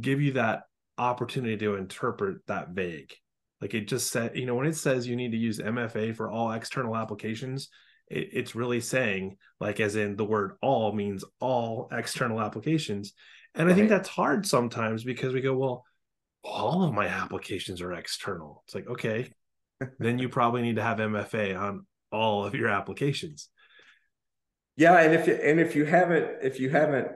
give 0.00 0.20
you 0.20 0.32
that 0.32 0.62
opportunity 0.98 1.56
to 1.58 1.76
interpret 1.76 2.38
that 2.46 2.70
vague. 2.70 3.12
Like 3.60 3.74
it 3.74 3.88
just 3.88 4.10
said 4.10 4.36
you 4.36 4.46
know 4.46 4.54
when 4.54 4.66
it 4.66 4.76
says 4.76 5.06
you 5.06 5.16
need 5.16 5.32
to 5.32 5.38
use 5.38 5.58
mfa 5.58 6.14
for 6.14 6.30
all 6.30 6.52
external 6.52 6.96
applications 6.96 7.68
it, 8.08 8.28
it's 8.32 8.54
really 8.54 8.80
saying 8.80 9.36
like 9.60 9.80
as 9.80 9.96
in 9.96 10.16
the 10.16 10.24
word 10.24 10.52
all 10.60 10.92
means 10.92 11.24
all 11.40 11.88
external 11.90 12.40
applications 12.40 13.14
and 13.56 13.66
right. 13.66 13.72
i 13.72 13.76
think 13.76 13.88
that's 13.88 14.08
hard 14.08 14.46
sometimes 14.46 15.04
because 15.04 15.32
we 15.34 15.40
go 15.40 15.56
well 15.56 15.84
all 16.44 16.84
of 16.84 16.92
my 16.92 17.06
applications 17.06 17.80
are 17.80 17.92
external 17.92 18.62
it's 18.66 18.74
like 18.74 18.86
okay 18.88 19.30
then 19.98 20.18
you 20.18 20.28
probably 20.28 20.62
need 20.62 20.76
to 20.76 20.82
have 20.82 20.98
mfa 20.98 21.58
on 21.58 21.86
all 22.12 22.44
of 22.44 22.54
your 22.54 22.68
applications 22.68 23.48
yeah 24.76 24.98
and 25.00 25.14
if 25.14 25.26
you 25.26 25.34
and 25.34 25.60
if 25.60 25.74
you 25.74 25.84
haven't 25.84 26.28
if 26.42 26.60
you 26.60 26.70
haven't 26.70 27.08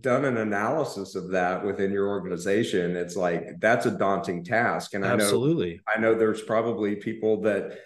done 0.00 0.24
an 0.24 0.36
analysis 0.36 1.14
of 1.14 1.30
that 1.30 1.64
within 1.64 1.92
your 1.92 2.08
organization 2.08 2.96
it's 2.96 3.14
like 3.14 3.60
that's 3.60 3.86
a 3.86 3.90
daunting 3.90 4.42
task 4.42 4.94
and 4.94 5.04
i 5.06 5.08
absolutely 5.10 5.74
know 5.74 5.92
i 5.94 6.00
know 6.00 6.14
there's 6.14 6.42
probably 6.42 6.96
people 6.96 7.40
that 7.42 7.78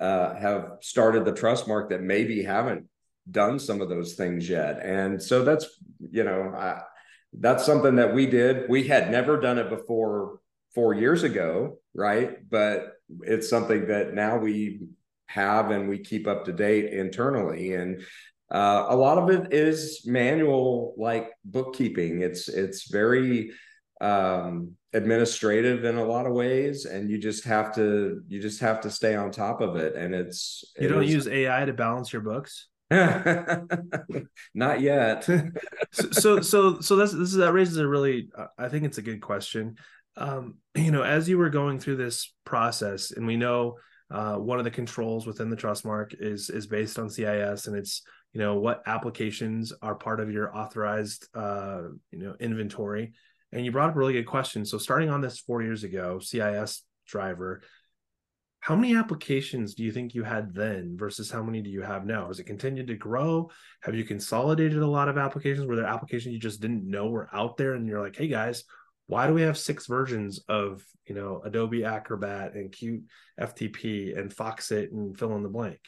uh, 0.00 0.34
have 0.34 0.72
started 0.80 1.24
the 1.24 1.32
trust 1.32 1.68
mark 1.68 1.90
that 1.90 2.02
maybe 2.02 2.42
haven't 2.42 2.88
done 3.30 3.58
some 3.58 3.80
of 3.80 3.88
those 3.88 4.14
things 4.14 4.48
yet. 4.48 4.80
And 4.84 5.22
so 5.22 5.44
that's, 5.44 5.66
you 6.10 6.24
know, 6.24 6.52
I, 6.54 6.82
that's 7.38 7.64
something 7.64 7.96
that 7.96 8.14
we 8.14 8.26
did. 8.26 8.68
We 8.68 8.86
had 8.86 9.10
never 9.10 9.40
done 9.40 9.58
it 9.58 9.68
before 9.68 10.38
four 10.74 10.94
years 10.94 11.22
ago, 11.22 11.78
right? 11.94 12.38
But 12.48 12.92
it's 13.22 13.48
something 13.48 13.88
that 13.88 14.14
now 14.14 14.38
we 14.38 14.80
have 15.26 15.70
and 15.70 15.88
we 15.88 15.98
keep 15.98 16.26
up 16.26 16.44
to 16.44 16.52
date 16.52 16.92
internally. 16.92 17.74
And 17.74 18.02
uh, 18.52 18.86
a 18.88 18.96
lot 18.96 19.18
of 19.18 19.30
it 19.30 19.52
is 19.52 20.02
manual, 20.06 20.94
like 20.96 21.30
bookkeeping. 21.44 22.22
It's 22.22 22.48
it's 22.48 22.90
very 22.90 23.50
um, 24.00 24.76
administrative 24.94 25.84
in 25.84 25.96
a 25.96 26.04
lot 26.04 26.24
of 26.24 26.32
ways 26.32 26.84
and 26.84 27.10
you 27.10 27.18
just 27.18 27.44
have 27.44 27.74
to 27.74 28.22
you 28.28 28.40
just 28.40 28.60
have 28.60 28.80
to 28.80 28.88
stay 28.88 29.16
on 29.16 29.28
top 29.28 29.60
of 29.60 29.74
it 29.74 29.96
and 29.96 30.14
it's 30.14 30.62
you 30.78 30.86
don't 30.86 31.06
use 31.06 31.26
ai 31.26 31.64
to 31.64 31.72
balance 31.72 32.12
your 32.12 32.22
books 32.22 32.68
not 34.54 34.80
yet. 34.80 35.24
So 35.92 36.40
so 36.40 36.80
so 36.80 36.96
this 36.96 37.12
this 37.12 37.28
is 37.28 37.34
that 37.34 37.52
raises 37.52 37.76
a 37.78 37.86
really 37.86 38.28
i 38.58 38.68
think 38.68 38.84
it's 38.84 38.98
a 38.98 39.02
good 39.02 39.20
question. 39.20 39.76
Um 40.16 40.56
you 40.74 40.90
know 40.90 41.02
as 41.02 41.28
you 41.28 41.38
were 41.38 41.50
going 41.50 41.78
through 41.78 41.96
this 41.96 42.32
process 42.44 43.10
and 43.10 43.26
we 43.26 43.36
know 43.36 43.78
uh, 44.10 44.36
one 44.36 44.58
of 44.58 44.64
the 44.64 44.70
controls 44.70 45.26
within 45.26 45.50
the 45.50 45.56
trust 45.56 45.84
mark 45.84 46.14
is 46.18 46.50
is 46.50 46.66
based 46.66 46.98
on 46.98 47.08
cis 47.08 47.66
and 47.66 47.76
it's 47.76 48.02
you 48.32 48.40
know 48.40 48.56
what 48.56 48.82
applications 48.86 49.72
are 49.82 49.94
part 49.94 50.20
of 50.20 50.30
your 50.30 50.56
authorized 50.56 51.28
uh 51.34 51.82
you 52.10 52.18
know 52.18 52.34
inventory. 52.40 53.12
And 53.52 53.64
you 53.64 53.70
brought 53.70 53.90
up 53.90 53.96
a 53.96 53.98
really 53.98 54.14
good 54.14 54.26
question. 54.26 54.64
So 54.64 54.78
starting 54.78 55.10
on 55.10 55.20
this 55.20 55.38
four 55.38 55.62
years 55.62 55.84
ago, 55.84 56.18
CIS 56.18 56.82
driver, 57.06 57.62
how 58.64 58.74
many 58.74 58.96
applications 58.96 59.74
do 59.74 59.84
you 59.84 59.92
think 59.92 60.14
you 60.14 60.22
had 60.22 60.54
then 60.54 60.96
versus 60.96 61.30
how 61.30 61.42
many 61.42 61.60
do 61.60 61.68
you 61.68 61.82
have 61.82 62.06
now? 62.06 62.28
Has 62.28 62.38
it 62.38 62.44
continued 62.44 62.86
to 62.86 62.94
grow? 62.94 63.50
Have 63.82 63.94
you 63.94 64.04
consolidated 64.04 64.78
a 64.78 64.86
lot 64.86 65.10
of 65.10 65.18
applications? 65.18 65.66
Were 65.66 65.76
there 65.76 65.84
applications 65.84 66.32
you 66.32 66.40
just 66.40 66.62
didn't 66.62 66.88
know 66.88 67.10
were 67.10 67.28
out 67.30 67.58
there 67.58 67.74
and 67.74 67.86
you're 67.86 68.00
like, 68.00 68.16
hey 68.16 68.26
guys, 68.26 68.64
why 69.06 69.26
do 69.26 69.34
we 69.34 69.42
have 69.42 69.58
six 69.58 69.86
versions 69.86 70.40
of 70.48 70.82
you 71.06 71.14
know 71.14 71.42
Adobe 71.44 71.84
Acrobat 71.84 72.54
and 72.54 72.72
Qt 72.72 73.02
FTP 73.38 74.18
and 74.18 74.34
Foxit 74.34 74.92
and 74.92 75.14
fill 75.18 75.36
in 75.36 75.42
the 75.42 75.50
blank? 75.50 75.80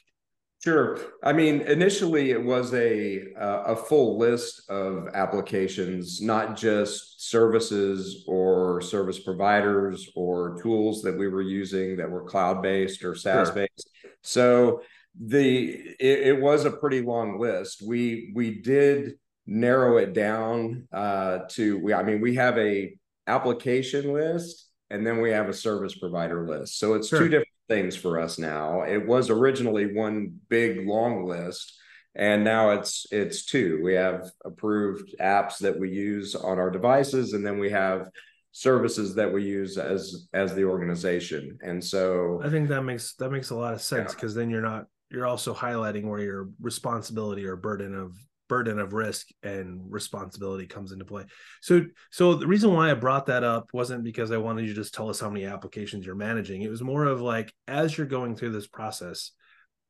Sure. 0.64 0.98
I 1.22 1.32
mean, 1.32 1.60
initially 1.62 2.30
it 2.30 2.42
was 2.42 2.74
a 2.74 3.22
uh, 3.38 3.62
a 3.66 3.76
full 3.76 4.18
list 4.18 4.68
of 4.68 5.08
applications, 5.14 6.20
not 6.20 6.56
just 6.56 7.28
services 7.30 8.24
or 8.26 8.80
service 8.80 9.18
providers 9.18 10.10
or 10.16 10.60
tools 10.62 11.02
that 11.02 11.16
we 11.16 11.28
were 11.28 11.42
using 11.42 11.96
that 11.98 12.10
were 12.10 12.24
cloud 12.24 12.62
based 12.62 13.04
or 13.04 13.14
SaaS 13.14 13.50
based. 13.50 13.90
Sure. 14.00 14.10
So 14.22 14.82
the 15.18 15.70
it, 16.00 16.28
it, 16.28 16.40
was 16.40 16.64
a 16.64 16.70
pretty 16.70 17.00
long 17.00 17.38
list. 17.38 17.82
We 17.86 18.32
we 18.34 18.60
did 18.60 19.14
narrow 19.46 19.98
it 19.98 20.14
down 20.14 20.88
uh, 20.92 21.40
to 21.50 21.78
we. 21.78 21.94
I 21.94 22.02
mean, 22.02 22.20
we 22.20 22.34
have 22.36 22.58
a 22.58 22.96
application 23.26 24.12
list 24.12 24.68
and 24.90 25.06
then 25.06 25.20
we 25.20 25.30
have 25.30 25.48
a 25.48 25.54
service 25.54 25.94
provider 25.96 26.46
list. 26.46 26.78
So 26.78 26.94
it's 26.94 27.08
sure. 27.08 27.20
two 27.20 27.28
different 27.28 27.45
things 27.68 27.96
for 27.96 28.20
us 28.20 28.38
now. 28.38 28.82
It 28.82 29.06
was 29.06 29.30
originally 29.30 29.94
one 29.94 30.38
big 30.48 30.86
long 30.86 31.26
list 31.26 31.76
and 32.16 32.44
now 32.44 32.70
it's 32.70 33.06
it's 33.12 33.44
two. 33.44 33.80
We 33.82 33.94
have 33.94 34.30
approved 34.44 35.14
apps 35.20 35.58
that 35.58 35.78
we 35.78 35.90
use 35.90 36.34
on 36.34 36.58
our 36.58 36.70
devices 36.70 37.34
and 37.34 37.46
then 37.46 37.58
we 37.58 37.70
have 37.70 38.08
services 38.52 39.14
that 39.16 39.30
we 39.30 39.44
use 39.44 39.76
as 39.76 40.28
as 40.32 40.54
the 40.54 40.64
organization. 40.64 41.58
And 41.62 41.84
so 41.84 42.40
I 42.42 42.48
think 42.48 42.68
that 42.68 42.82
makes 42.82 43.14
that 43.16 43.30
makes 43.30 43.50
a 43.50 43.54
lot 43.54 43.74
of 43.74 43.82
sense 43.82 44.14
because 44.14 44.34
yeah. 44.34 44.40
then 44.40 44.50
you're 44.50 44.62
not 44.62 44.86
you're 45.10 45.26
also 45.26 45.54
highlighting 45.54 46.04
where 46.04 46.20
your 46.20 46.48
responsibility 46.60 47.44
or 47.44 47.54
burden 47.54 47.94
of 47.94 48.16
burden 48.48 48.78
of 48.78 48.92
risk 48.92 49.28
and 49.42 49.80
responsibility 49.90 50.66
comes 50.66 50.92
into 50.92 51.04
play. 51.04 51.24
So 51.60 51.84
so 52.10 52.34
the 52.34 52.46
reason 52.46 52.72
why 52.72 52.90
I 52.90 52.94
brought 52.94 53.26
that 53.26 53.44
up 53.44 53.68
wasn't 53.72 54.04
because 54.04 54.30
I 54.30 54.36
wanted 54.36 54.62
you 54.62 54.74
to 54.74 54.80
just 54.80 54.94
tell 54.94 55.10
us 55.10 55.20
how 55.20 55.30
many 55.30 55.44
applications 55.44 56.06
you're 56.06 56.14
managing. 56.14 56.62
It 56.62 56.70
was 56.70 56.82
more 56.82 57.04
of 57.04 57.20
like 57.20 57.52
as 57.66 57.96
you're 57.96 58.06
going 58.06 58.36
through 58.36 58.52
this 58.52 58.66
process, 58.66 59.32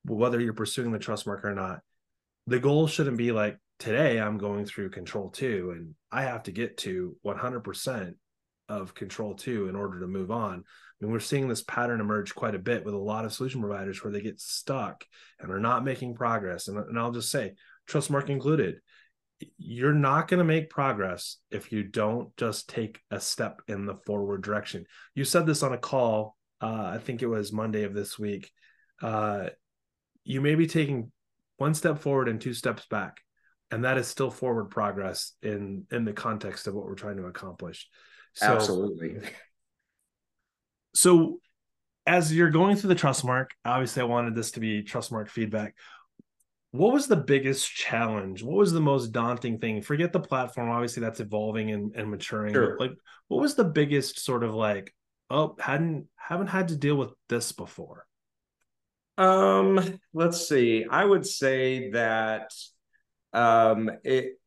whether 0.04 0.40
you're 0.40 0.52
pursuing 0.52 0.92
the 0.92 0.98
trust 0.98 1.26
mark 1.26 1.44
or 1.44 1.54
not, 1.54 1.80
the 2.46 2.58
goal 2.58 2.86
shouldn't 2.86 3.18
be 3.18 3.32
like 3.32 3.58
today 3.78 4.20
I'm 4.20 4.38
going 4.38 4.64
through 4.64 4.90
control 4.90 5.30
2 5.30 5.72
and 5.76 5.94
I 6.10 6.22
have 6.22 6.44
to 6.44 6.52
get 6.52 6.78
to 6.78 7.16
100% 7.24 8.14
of 8.68 8.94
control 8.94 9.34
2 9.34 9.68
in 9.68 9.76
order 9.76 10.00
to 10.00 10.06
move 10.06 10.30
on. 10.30 10.64
I 10.64 11.04
mean, 11.04 11.12
we're 11.12 11.20
seeing 11.20 11.48
this 11.48 11.62
pattern 11.62 12.00
emerge 12.00 12.34
quite 12.34 12.54
a 12.54 12.60
bit 12.60 12.84
with 12.84 12.94
a 12.94 12.98
lot 12.98 13.24
of 13.24 13.32
solution 13.32 13.60
providers 13.60 14.02
where 14.02 14.12
they 14.12 14.22
get 14.22 14.40
stuck 14.40 15.04
and 15.38 15.52
are 15.52 15.60
not 15.60 15.84
making 15.84 16.14
progress. 16.14 16.68
And, 16.68 16.78
and 16.78 16.98
I'll 16.98 17.12
just 17.12 17.30
say, 17.30 17.54
Trustmark 17.88 18.28
included, 18.28 18.80
you're 19.58 19.94
not 19.94 20.28
going 20.28 20.38
to 20.38 20.44
make 20.44 20.70
progress 20.70 21.36
if 21.50 21.70
you 21.72 21.82
don't 21.82 22.34
just 22.36 22.68
take 22.68 23.00
a 23.10 23.20
step 23.20 23.60
in 23.68 23.86
the 23.86 23.94
forward 23.94 24.42
direction. 24.42 24.86
You 25.14 25.24
said 25.24 25.46
this 25.46 25.62
on 25.62 25.72
a 25.72 25.78
call, 25.78 26.36
uh, 26.60 26.90
I 26.94 26.98
think 26.98 27.22
it 27.22 27.26
was 27.26 27.52
Monday 27.52 27.84
of 27.84 27.94
this 27.94 28.18
week. 28.18 28.50
Uh, 29.02 29.50
you 30.24 30.40
may 30.40 30.54
be 30.54 30.66
taking 30.66 31.12
one 31.58 31.74
step 31.74 31.98
forward 31.98 32.28
and 32.28 32.40
two 32.40 32.54
steps 32.54 32.86
back, 32.86 33.20
and 33.70 33.84
that 33.84 33.98
is 33.98 34.06
still 34.06 34.30
forward 34.30 34.70
progress 34.70 35.32
in 35.42 35.84
in 35.90 36.04
the 36.04 36.12
context 36.12 36.66
of 36.66 36.74
what 36.74 36.86
we're 36.86 36.94
trying 36.94 37.18
to 37.18 37.26
accomplish. 37.26 37.88
So, 38.34 38.46
Absolutely. 38.46 39.18
So, 40.94 41.40
as 42.06 42.34
you're 42.34 42.50
going 42.50 42.76
through 42.76 42.88
the 42.88 42.94
trust 42.94 43.24
mark, 43.24 43.50
obviously, 43.64 44.00
I 44.00 44.06
wanted 44.06 44.34
this 44.34 44.52
to 44.52 44.60
be 44.60 44.82
trust 44.82 45.12
mark 45.12 45.28
feedback 45.28 45.74
what 46.76 46.92
was 46.92 47.06
the 47.06 47.16
biggest 47.16 47.70
challenge? 47.72 48.42
What 48.42 48.56
was 48.56 48.72
the 48.72 48.80
most 48.80 49.12
daunting 49.12 49.58
thing? 49.58 49.82
Forget 49.82 50.12
the 50.12 50.20
platform. 50.20 50.70
Obviously, 50.70 51.02
that's 51.02 51.20
evolving 51.20 51.70
and, 51.70 51.94
and 51.94 52.10
maturing. 52.10 52.54
Sure. 52.54 52.76
Like, 52.78 52.92
what 53.28 53.40
was 53.40 53.54
the 53.54 53.64
biggest 53.64 54.20
sort 54.20 54.44
of 54.44 54.54
like, 54.54 54.94
oh, 55.30 55.56
hadn't 55.58 56.06
haven't 56.16 56.48
had 56.48 56.68
to 56.68 56.76
deal 56.76 56.96
with 56.96 57.10
this 57.28 57.52
before? 57.52 58.06
Um, 59.18 60.00
let's 60.12 60.48
see. 60.48 60.84
I 60.88 61.04
would 61.04 61.26
say 61.26 61.90
that 61.90 62.52
um 63.32 63.90
it 64.04 64.38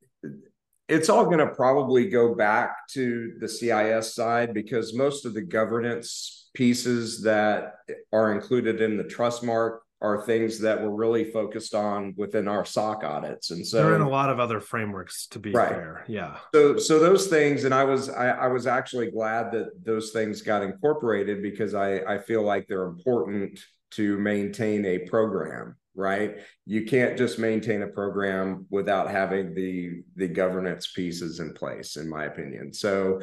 it's 0.87 1.09
all 1.09 1.25
going 1.25 1.37
to 1.37 1.53
probably 1.53 2.09
go 2.09 2.33
back 2.33 2.87
to 2.89 3.33
the 3.39 3.47
CIS 3.47 4.15
side 4.15 4.53
because 4.53 4.95
most 4.95 5.23
of 5.23 5.35
the 5.35 5.41
governance 5.41 6.49
pieces 6.55 7.21
that 7.21 7.75
are 8.11 8.33
included 8.33 8.81
in 8.81 8.97
the 8.97 9.03
Trustmark 9.03 9.79
are 10.01 10.21
things 10.21 10.59
that 10.59 10.81
we're 10.81 10.89
really 10.89 11.29
focused 11.29 11.75
on 11.75 12.13
within 12.15 12.47
our 12.47 12.63
SOC 12.63 13.03
audits. 13.03 13.51
And 13.51 13.65
so 13.67 13.77
there 13.77 13.91
are 13.91 13.95
in 13.95 14.01
a 14.01 14.09
lot 14.09 14.29
of 14.29 14.39
other 14.39 14.61
frameworks 14.61 15.27
to 15.27 15.39
be 15.39 15.51
right. 15.51 15.69
fair. 15.69 16.05
Yeah. 16.07 16.37
So 16.53 16.77
so 16.77 16.99
those 16.99 17.27
things, 17.27 17.65
and 17.65 17.73
I 17.73 17.83
was 17.83 18.09
I, 18.09 18.29
I 18.29 18.47
was 18.47 18.65
actually 18.65 19.11
glad 19.11 19.51
that 19.51 19.83
those 19.83 20.11
things 20.11 20.41
got 20.41 20.63
incorporated 20.63 21.41
because 21.41 21.73
I, 21.73 21.97
I 21.99 22.17
feel 22.17 22.43
like 22.43 22.67
they're 22.67 22.85
important 22.85 23.59
to 23.91 24.17
maintain 24.19 24.85
a 24.85 24.99
program, 24.99 25.75
right? 25.95 26.37
You 26.65 26.85
can't 26.85 27.17
just 27.17 27.37
maintain 27.37 27.81
a 27.81 27.87
program 27.87 28.67
without 28.69 29.11
having 29.11 29.53
the 29.53 30.01
the 30.15 30.29
governance 30.29 30.91
pieces 30.93 31.41
in 31.41 31.53
place, 31.53 31.97
in 31.97 32.09
my 32.09 32.23
opinion. 32.25 32.71
So 32.71 33.19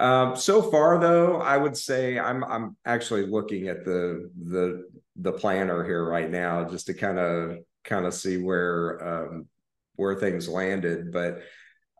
um, 0.00 0.36
so 0.36 0.62
far, 0.62 0.98
though, 0.98 1.40
I 1.40 1.56
would 1.56 1.76
say 1.76 2.18
I'm 2.18 2.42
I'm 2.44 2.76
actually 2.86 3.26
looking 3.26 3.68
at 3.68 3.84
the 3.84 4.30
the 4.42 4.88
the 5.16 5.32
planner 5.32 5.84
here 5.84 6.04
right 6.04 6.30
now 6.30 6.64
just 6.64 6.86
to 6.86 6.94
kind 6.94 7.18
of 7.18 7.58
kind 7.84 8.06
of 8.06 8.14
see 8.14 8.38
where 8.38 9.06
um, 9.06 9.48
where 9.96 10.14
things 10.14 10.48
landed. 10.48 11.12
But 11.12 11.42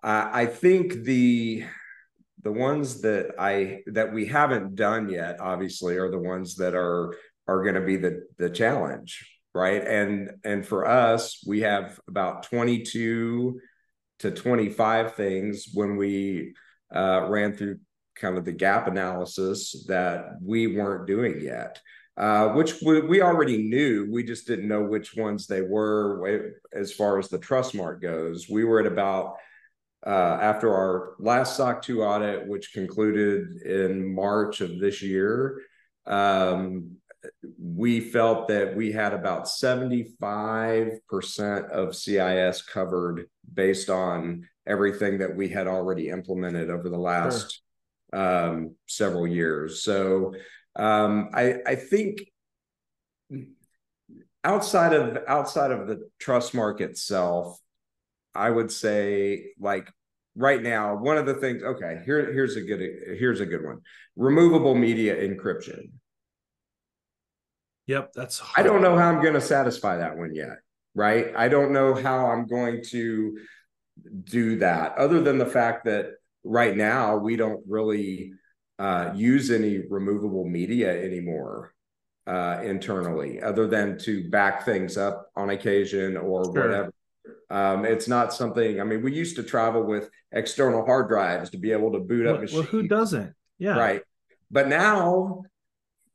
I, 0.03 0.43
I 0.43 0.47
think 0.47 1.05
the 1.05 1.65
the 2.43 2.53
ones 2.53 3.03
that 3.03 3.35
I 3.39 3.83
that 3.89 4.15
we 4.15 4.25
haven't 4.25 4.77
done 4.77 5.11
yet, 5.11 5.39
obviously, 5.39 5.99
are 5.99 6.11
the 6.11 6.19
ones 6.19 6.57
that 6.57 6.75
are 6.75 7.15
are 7.47 7.63
going 7.63 7.75
to 7.75 7.83
be 7.83 7.97
the 7.97 8.27
the 8.39 8.49
challenge, 8.49 9.31
right? 9.55 9.87
And 9.87 10.31
and 10.43 10.67
for 10.67 10.87
us, 10.87 11.45
we 11.47 11.61
have 11.61 12.01
about 12.09 12.45
22 12.45 13.61
to 14.21 14.31
25 14.31 15.15
things 15.17 15.69
when 15.75 15.97
we 15.97 16.55
uh, 16.95 17.27
ran 17.29 17.57
through 17.57 17.79
kind 18.21 18.39
of 18.39 18.45
the 18.45 18.53
gap 18.53 18.87
analysis 18.87 19.85
that 19.89 20.37
we 20.43 20.67
weren't 20.67 21.07
doing 21.07 21.41
yet. 21.41 21.81
Uh, 22.17 22.51
which 22.51 22.83
we, 22.83 23.01
we, 23.01 23.23
already 23.23 23.57
knew. 23.57 24.07
We 24.11 24.25
just 24.25 24.47
didn't 24.47 24.69
know 24.69 24.83
which 24.83 25.17
ones 25.17 25.47
they 25.47 25.63
were 25.63 26.53
as 26.71 26.93
far 26.93 27.19
as 27.19 27.29
the 27.29 27.39
Trustmark 27.39 28.03
goes. 28.03 28.47
We 28.47 28.65
were 28.65 28.81
at 28.81 28.87
about 28.87 29.37
uh, 30.07 30.39
after 30.41 30.75
our 30.75 31.15
last 31.19 31.57
SOC 31.57 31.81
2 31.81 32.03
audit, 32.03 32.47
which 32.47 32.75
concluded 32.75 33.63
in 33.63 34.15
March 34.15 34.61
of 34.61 34.79
this 34.79 35.01
year. 35.01 35.63
Um, 36.07 36.97
we 37.59 38.01
felt 38.01 38.49
that 38.49 38.77
we 38.77 38.93
had 38.93 39.15
about 39.15 39.45
75% 39.45 41.71
of 41.71 41.97
CIS 41.97 42.63
covered 42.63 43.27
based 43.53 43.91
on 43.91 44.49
everything 44.67 45.19
that 45.19 45.35
we 45.35 45.49
had 45.49 45.67
already 45.67 46.09
implemented 46.09 46.71
over 46.71 46.89
the 46.89 46.99
last 46.99 47.63
um, 48.13 48.75
several 48.87 49.27
years. 49.27 49.83
So 49.83 50.35
um, 50.77 51.31
I, 51.35 51.57
I 51.67 51.75
think 51.75 52.23
outside 54.45 54.93
of 54.93 55.19
outside 55.29 55.71
of 55.71 55.87
the 55.87 56.09
Trustmark 56.23 56.81
itself, 56.81 57.59
I 58.35 58.51
would 58.51 58.71
say 58.71 59.53
like 59.59 59.93
right 60.37 60.63
now, 60.63 60.97
one 60.97 61.19
of 61.19 61.27
the 61.27 61.35
things. 61.35 61.63
Okay, 61.63 62.03
here 62.05 62.33
here's 62.33 62.57
a 62.57 62.63
good 62.63 62.81
here's 63.19 63.41
a 63.41 63.47
good 63.47 63.65
one. 63.65 63.81
Removable 64.17 64.75
media 64.75 65.17
encryption. 65.17 65.91
Yep, 67.87 68.13
that's. 68.15 68.39
Hard. 68.39 68.67
I 68.67 68.69
don't 68.69 68.83
know 68.83 68.97
how 68.97 69.11
I'm 69.11 69.23
going 69.23 69.35
to 69.35 69.41
satisfy 69.41 69.97
that 69.97 70.17
one 70.17 70.35
yet. 70.35 70.59
Right, 70.95 71.33
I 71.37 71.49
don't 71.49 71.73
know 71.73 71.95
how 71.95 72.27
I'm 72.27 72.47
going 72.47 72.83
to 72.91 73.39
do 74.25 74.59
that, 74.59 74.97
other 74.97 75.21
than 75.21 75.39
the 75.39 75.47
fact 75.47 75.85
that 75.85 76.15
right 76.45 76.77
now 76.77 77.17
we 77.17 77.37
don't 77.37 77.63
really 77.69 78.33
uh, 78.79 79.13
use 79.15 79.51
any 79.51 79.83
removable 79.89 80.45
media 80.45 80.91
anymore 81.03 81.75
uh, 82.27 82.61
internally, 82.63 83.43
other 83.43 83.67
than 83.67 83.99
to 83.99 84.29
back 84.31 84.65
things 84.65 84.97
up 84.97 85.31
on 85.37 85.51
occasion 85.51 86.17
or 86.17 86.45
sure. 86.45 86.53
whatever. 86.53 86.93
Um, 87.51 87.85
it's 87.85 88.09
not 88.09 88.33
something. 88.33 88.81
I 88.81 88.85
mean, 88.85 89.03
we 89.03 89.13
used 89.13 89.37
to 89.37 89.43
travel 89.43 89.83
with 89.83 90.09
external 90.33 90.85
hard 90.85 91.09
drives 91.09 91.51
to 91.51 91.59
be 91.59 91.73
able 91.73 91.93
to 91.93 91.99
boot 91.99 92.27
up. 92.27 92.39
Well, 92.39 92.49
well 92.53 92.63
who 92.63 92.87
doesn't? 92.87 93.35
Yeah, 93.59 93.77
right. 93.77 94.03
But 94.51 94.69
now 94.69 95.43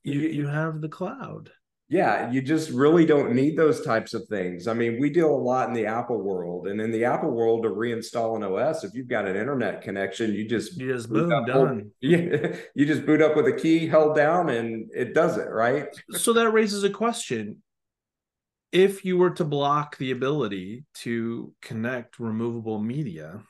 you 0.04 0.22
you 0.22 0.48
have 0.48 0.82
the 0.82 0.90
cloud 0.90 1.52
yeah, 1.88 2.32
you 2.32 2.42
just 2.42 2.72
really 2.72 3.06
don't 3.06 3.34
need 3.34 3.56
those 3.56 3.86
types 3.86 4.16
of 4.16 4.28
things. 4.28 4.68
I 4.68 4.74
mean, 4.74 5.00
we 5.00 5.12
deal 5.12 5.30
a 5.30 5.38
lot 5.38 5.68
in 5.68 5.76
the 5.76 5.86
Apple 5.86 6.20
world, 6.20 6.68
and 6.68 6.82
in 6.82 6.92
the 6.92 7.06
Apple 7.06 7.30
world, 7.30 7.62
to 7.62 7.70
reinstall 7.70 8.36
an 8.36 8.44
OS, 8.44 8.84
if 8.84 8.96
you've 8.96 9.08
got 9.08 9.28
an 9.28 9.36
internet 9.36 9.84
connection, 9.84 10.34
you 10.34 10.48
just 10.48 10.78
you 10.78 10.92
just 10.92 11.10
boom 11.10 11.32
up, 11.32 11.46
done. 11.46 11.92
Yeah, 12.02 12.56
you 12.74 12.88
just 12.88 13.06
boot 13.06 13.22
up 13.22 13.36
with 13.36 13.46
a 13.46 13.54
key 13.54 13.86
held 13.88 14.16
down, 14.16 14.50
and 14.50 14.90
it 14.96 15.14
does 15.14 15.38
it 15.38 15.48
right. 15.48 15.88
so 16.12 16.34
that 16.34 16.50
raises 16.50 16.84
a 16.84 16.90
question: 16.90 17.62
If 18.72 19.06
you 19.06 19.18
were 19.18 19.32
to 19.32 19.46
block 19.46 19.98
the 19.98 20.10
ability 20.10 20.86
to 20.96 21.54
connect 21.62 22.20
removable 22.20 22.80
media, 22.80 23.44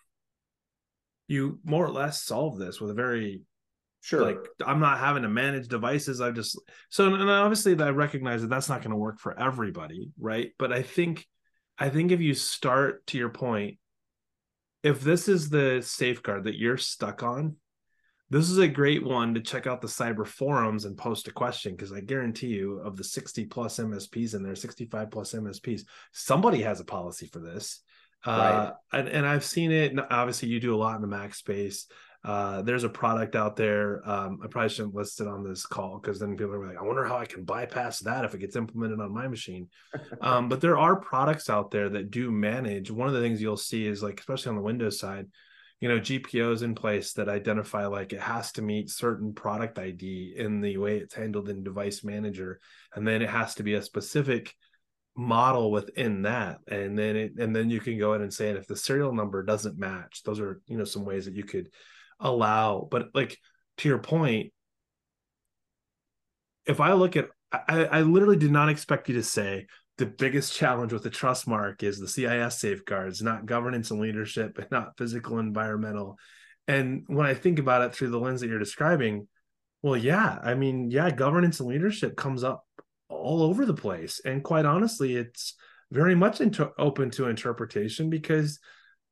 you 1.30 1.60
more 1.63 1.86
or 1.86 1.91
less 1.91 2.21
solve 2.21 2.58
this 2.58 2.82
with 2.82 2.91
a 2.91 2.95
very 2.95 3.43
Sure. 4.06 4.22
Like 4.22 4.38
I'm 4.63 4.80
not 4.80 5.00
having 5.00 5.24
to 5.24 5.30
manage 5.30 5.68
devices. 5.68 6.22
I 6.22 6.30
just 6.30 6.62
so 6.89 7.12
and 7.12 7.28
obviously 7.28 7.76
I 7.82 7.89
recognize 7.89 8.44
that 8.44 8.52
that's 8.52 8.70
not 8.70 8.82
going 8.82 8.91
to 8.91 8.98
work 8.98 9.20
for 9.20 9.38
everybody, 9.39 10.12
right? 10.20 10.52
But 10.60 10.72
I 10.72 10.84
think 10.84 11.26
I 11.80 11.89
think 11.89 12.12
if 12.12 12.22
you 12.22 12.36
start 12.36 13.04
to 13.08 13.18
your 13.18 13.30
point, 13.30 13.80
if 14.84 15.02
this 15.02 15.28
is 15.28 15.50
the 15.50 15.82
safeguard 15.84 16.44
that 16.44 16.56
you're 16.56 16.78
stuck 16.78 17.24
on, 17.24 17.56
this 18.30 18.48
is 18.52 18.60
a 18.60 18.68
great 18.68 19.04
one 19.04 19.34
to 19.34 19.41
check 19.41 19.65
out 19.65 19.82
the 19.82 19.88
cyber 19.88 20.28
forums 20.28 20.86
and 20.86 20.96
post 20.96 21.28
a 21.28 21.32
question 21.32 21.72
because 21.76 21.91
I 21.91 22.02
guarantee 22.02 22.50
you, 22.50 22.82
of 22.82 22.98
the 22.98 23.04
60 23.04 23.46
plus 23.46 23.80
MSPs 23.80 24.36
in 24.36 24.44
there, 24.44 24.54
65 24.54 25.10
plus 25.10 25.34
MSPs, 25.34 25.82
somebody 26.12 26.62
has 26.62 26.80
a 26.80 26.86
policy 26.86 27.26
for 27.26 27.39
this. 27.39 27.82
Right. 28.26 28.38
Uh, 28.38 28.74
and, 28.94 29.08
and 29.08 29.26
I've 29.26 29.44
seen 29.44 29.72
it. 29.72 29.94
Obviously, 30.12 30.50
you 30.50 30.60
do 30.60 30.76
a 30.76 30.78
lot 30.78 30.96
in 30.96 31.02
the 31.02 31.08
Mac 31.08 31.34
space. 31.34 31.88
Uh, 32.26 32.64
there's 32.64 32.84
a 32.84 32.90
product 32.90 33.36
out 33.36 33.56
there. 33.56 34.02
Um, 34.10 34.40
I 34.44 34.48
probably 34.48 34.70
shouldn't 34.70 34.96
list 34.96 35.22
it 35.22 35.28
on 35.28 35.44
this 35.44 35.64
call 35.64 36.00
because 36.00 36.20
then 36.20 36.36
people 36.36 36.56
are 36.56 36.68
like, 36.68 36.78
I 36.78 36.82
wonder 36.82 37.06
how 37.06 37.18
I 37.18 37.26
can 37.26 37.44
bypass 37.44 38.00
that 38.00 38.26
if 38.26 38.34
it 38.34 38.40
gets 38.40 38.56
implemented 38.56 39.00
on 39.00 39.14
my 39.14 39.28
machine. 39.28 39.70
um, 40.22 40.50
but 40.50 40.60
there 40.60 40.78
are 40.78 40.96
products 40.96 41.52
out 41.52 41.70
there 41.70 41.88
that 41.90 42.10
do 42.10 42.32
manage. 42.32 42.90
One 42.90 43.08
of 43.08 43.14
the 43.14 43.22
things 43.22 43.42
you'll 43.42 43.58
see 43.58 43.86
is 43.86 44.02
like, 44.02 44.20
especially 44.20 44.50
on 44.50 44.56
the 44.56 44.64
Windows 44.64 45.00
side, 45.00 45.28
you 45.80 45.88
know, 45.88 46.00
GPOs 46.00 46.64
in 46.64 46.74
place 46.74 47.14
that 47.14 47.30
identify 47.30 47.86
like 47.86 48.12
it 48.12 48.22
has 48.22 48.52
to 48.54 48.64
meet 48.64 48.90
certain 48.90 49.34
product 49.34 49.78
ID 49.78 50.34
in 50.36 50.62
the 50.62 50.78
way 50.78 50.98
it's 50.98 51.14
handled 51.14 51.48
in 51.48 51.64
Device 51.64 52.04
Manager, 52.04 52.60
and 52.96 53.08
then 53.08 53.22
it 53.22 53.30
has 53.30 53.54
to 53.56 53.64
be 53.64 53.76
a 53.76 53.84
specific 53.84 54.52
model 55.18 55.72
within 55.72 56.24
that 56.24 56.58
and 56.68 57.00
then 57.00 57.16
it 57.16 57.32
and 57.38 57.56
then 57.56 57.70
you 57.70 57.80
can 57.80 57.98
go 57.98 58.16
in 58.16 58.22
and 58.22 58.34
say 58.34 58.50
and 58.50 58.58
if 58.58 58.68
the 58.68 58.76
serial 58.76 59.14
number 59.14 59.42
doesn't 59.44 59.80
match 59.80 60.22
those 60.24 60.42
are 60.42 60.60
you 60.68 60.78
know 60.78 60.84
some 60.84 61.06
ways 61.06 61.24
that 61.24 61.34
you 61.34 61.44
could 61.46 61.70
allow 62.19 62.88
but 62.89 63.10
like 63.13 63.38
to 63.78 63.89
your 63.89 63.99
point 63.99 64.51
if 66.65 66.80
i 66.80 66.93
look 66.93 67.15
at 67.15 67.30
I, 67.51 67.86
I 67.86 68.01
literally 68.01 68.38
did 68.38 68.51
not 68.51 68.69
expect 68.69 69.08
you 69.08 69.15
to 69.15 69.23
say 69.23 69.67
the 69.97 70.06
biggest 70.06 70.56
challenge 70.56 70.91
with 70.91 71.04
the 71.04 71.10
trust 71.10 71.47
mark 71.47 71.84
is 71.84 71.99
the 71.99 72.08
cis 72.08 72.60
safeguards 72.60 73.21
not 73.21 73.45
governance 73.45 73.91
and 73.91 74.01
leadership 74.01 74.58
and 74.58 74.69
not 74.71 74.97
physical 74.97 75.39
environmental. 75.39 76.17
And 76.67 77.04
when 77.08 77.25
i 77.25 77.34
think 77.34 77.60
about 77.60 77.84
it 77.84 77.93
through 77.93 78.10
the 78.10 78.19
lens 78.19 78.41
that 78.41 78.47
you're 78.47 78.60
describing 78.60 79.28
well 79.84 79.95
yeah 79.95 80.39
i 80.43 80.56
mean 80.56 80.89
yeah 80.89 81.12
governance 81.12 81.60
and 81.60 81.69
leadership 81.69 82.17
comes 82.17 82.43
up 82.43 82.65
all 83.08 83.43
over 83.43 83.65
the 83.65 83.73
place. 83.73 84.19
And 84.25 84.43
quite 84.43 84.65
honestly 84.65 85.15
it's 85.15 85.56
very 85.91 86.15
much 86.15 86.41
into, 86.41 86.71
open 86.78 87.12
to 87.12 87.28
interpretation 87.28 88.10
because 88.10 88.60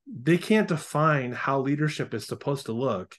they 0.05 0.37
can't 0.37 0.67
define 0.67 1.31
how 1.31 1.59
leadership 1.59 2.13
is 2.13 2.25
supposed 2.25 2.65
to 2.65 2.73
look 2.73 3.15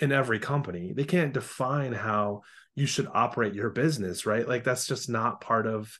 in 0.00 0.12
every 0.12 0.38
company. 0.38 0.92
They 0.92 1.04
can't 1.04 1.34
define 1.34 1.92
how 1.92 2.42
you 2.74 2.86
should 2.86 3.08
operate 3.12 3.54
your 3.54 3.70
business, 3.70 4.24
right? 4.26 4.46
Like 4.46 4.64
that's 4.64 4.86
just 4.86 5.08
not 5.08 5.40
part 5.40 5.66
of 5.66 5.98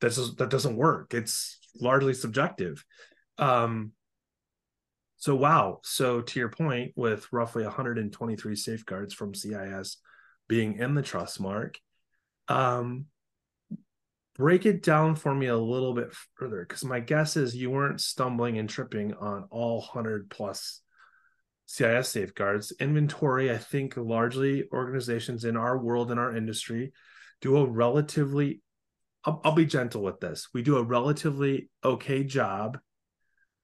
that's 0.00 0.16
just, 0.16 0.38
that 0.38 0.50
doesn't 0.50 0.76
work. 0.76 1.12
It's 1.12 1.58
largely 1.80 2.14
subjective. 2.14 2.84
Um 3.38 3.92
so 5.16 5.34
wow. 5.34 5.80
So 5.82 6.20
to 6.20 6.38
your 6.38 6.48
point 6.48 6.92
with 6.96 7.26
roughly 7.32 7.64
123 7.64 8.56
safeguards 8.56 9.12
from 9.12 9.34
CIS 9.34 9.98
being 10.48 10.78
in 10.78 10.94
the 10.94 11.02
Trustmark, 11.02 11.76
um 12.48 13.06
break 14.38 14.64
it 14.64 14.82
down 14.82 15.16
for 15.16 15.34
me 15.34 15.48
a 15.48 15.58
little 15.58 15.92
bit 15.92 16.14
further 16.36 16.64
because 16.66 16.84
my 16.84 17.00
guess 17.00 17.36
is 17.36 17.56
you 17.56 17.70
weren't 17.70 18.00
stumbling 18.00 18.56
and 18.56 18.68
tripping 18.68 19.12
on 19.14 19.44
all 19.50 19.80
100 19.80 20.30
plus 20.30 20.80
CIS 21.66 22.08
safeguards. 22.08 22.72
Inventory, 22.80 23.50
I 23.50 23.58
think 23.58 23.96
largely 23.96 24.64
organizations 24.72 25.44
in 25.44 25.56
our 25.56 25.76
world, 25.76 26.12
in 26.12 26.18
our 26.18 26.34
industry, 26.34 26.92
do 27.40 27.56
a 27.56 27.66
relatively, 27.66 28.62
I'll, 29.24 29.40
I'll 29.44 29.52
be 29.52 29.66
gentle 29.66 30.02
with 30.02 30.20
this, 30.20 30.48
we 30.54 30.62
do 30.62 30.76
a 30.78 30.84
relatively 30.84 31.68
okay 31.84 32.22
job 32.22 32.78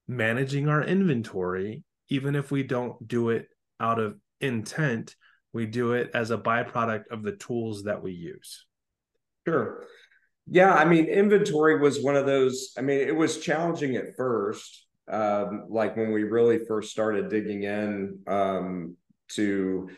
managing 0.08 0.68
our 0.68 0.82
inventory, 0.82 1.84
even 2.08 2.34
if 2.34 2.50
we 2.50 2.62
don't 2.62 3.06
do 3.06 3.30
it 3.30 3.46
out 3.80 3.98
of 3.98 4.16
intent, 4.40 5.14
we 5.52 5.66
do 5.66 5.92
it 5.92 6.10
as 6.14 6.30
a 6.30 6.36
byproduct 6.36 7.04
of 7.10 7.22
the 7.22 7.36
tools 7.36 7.84
that 7.84 8.02
we 8.02 8.12
use. 8.12 8.66
Sure. 9.46 9.84
Yeah, 10.46 10.74
I 10.74 10.84
mean, 10.84 11.06
inventory 11.06 11.78
was 11.78 12.02
one 12.02 12.16
of 12.16 12.26
those. 12.26 12.72
I 12.76 12.82
mean, 12.82 13.00
it 13.00 13.16
was 13.16 13.38
challenging 13.38 13.96
at 13.96 14.14
first, 14.16 14.86
um, 15.08 15.66
like 15.68 15.96
when 15.96 16.12
we 16.12 16.24
really 16.24 16.58
first 16.66 16.90
started 16.90 17.30
digging 17.30 17.62
in 17.62 18.18
um, 18.26 18.96
to 19.30 19.88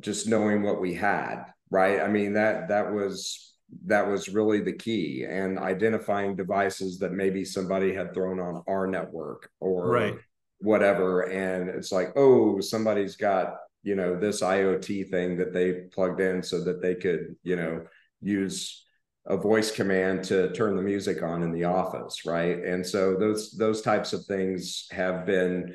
just 0.00 0.28
knowing 0.28 0.62
what 0.62 0.80
we 0.80 0.94
had. 0.94 1.44
Right. 1.70 2.00
I 2.00 2.08
mean 2.08 2.34
that 2.34 2.68
that 2.68 2.92
was 2.92 3.54
that 3.86 4.06
was 4.06 4.28
really 4.28 4.60
the 4.60 4.74
key, 4.74 5.24
and 5.26 5.58
identifying 5.58 6.36
devices 6.36 6.98
that 6.98 7.12
maybe 7.12 7.44
somebody 7.44 7.94
had 7.94 8.12
thrown 8.12 8.38
on 8.38 8.62
our 8.68 8.86
network 8.86 9.50
or 9.60 9.88
right. 9.88 10.14
whatever, 10.60 11.22
and 11.30 11.70
it's 11.70 11.90
like, 11.90 12.12
oh, 12.16 12.60
somebody's 12.60 13.16
got 13.16 13.56
you 13.82 13.94
know 13.94 14.18
this 14.18 14.42
IoT 14.42 15.08
thing 15.10 15.38
that 15.38 15.54
they 15.54 15.88
plugged 15.92 16.20
in 16.20 16.42
so 16.42 16.62
that 16.62 16.82
they 16.82 16.94
could 16.94 17.36
you 17.42 17.56
know 17.56 17.86
use 18.20 18.84
a 19.26 19.36
voice 19.36 19.70
command 19.70 20.24
to 20.24 20.52
turn 20.52 20.76
the 20.76 20.82
music 20.82 21.22
on 21.22 21.42
in 21.42 21.52
the 21.52 21.64
office 21.64 22.26
right? 22.26 22.58
And 22.58 22.86
so 22.86 23.14
those 23.14 23.52
those 23.52 23.82
types 23.82 24.12
of 24.12 24.24
things 24.24 24.86
have 24.90 25.26
been 25.26 25.74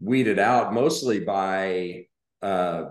weeded 0.00 0.38
out 0.38 0.72
mostly 0.72 1.20
by 1.20 2.06
uh, 2.42 2.84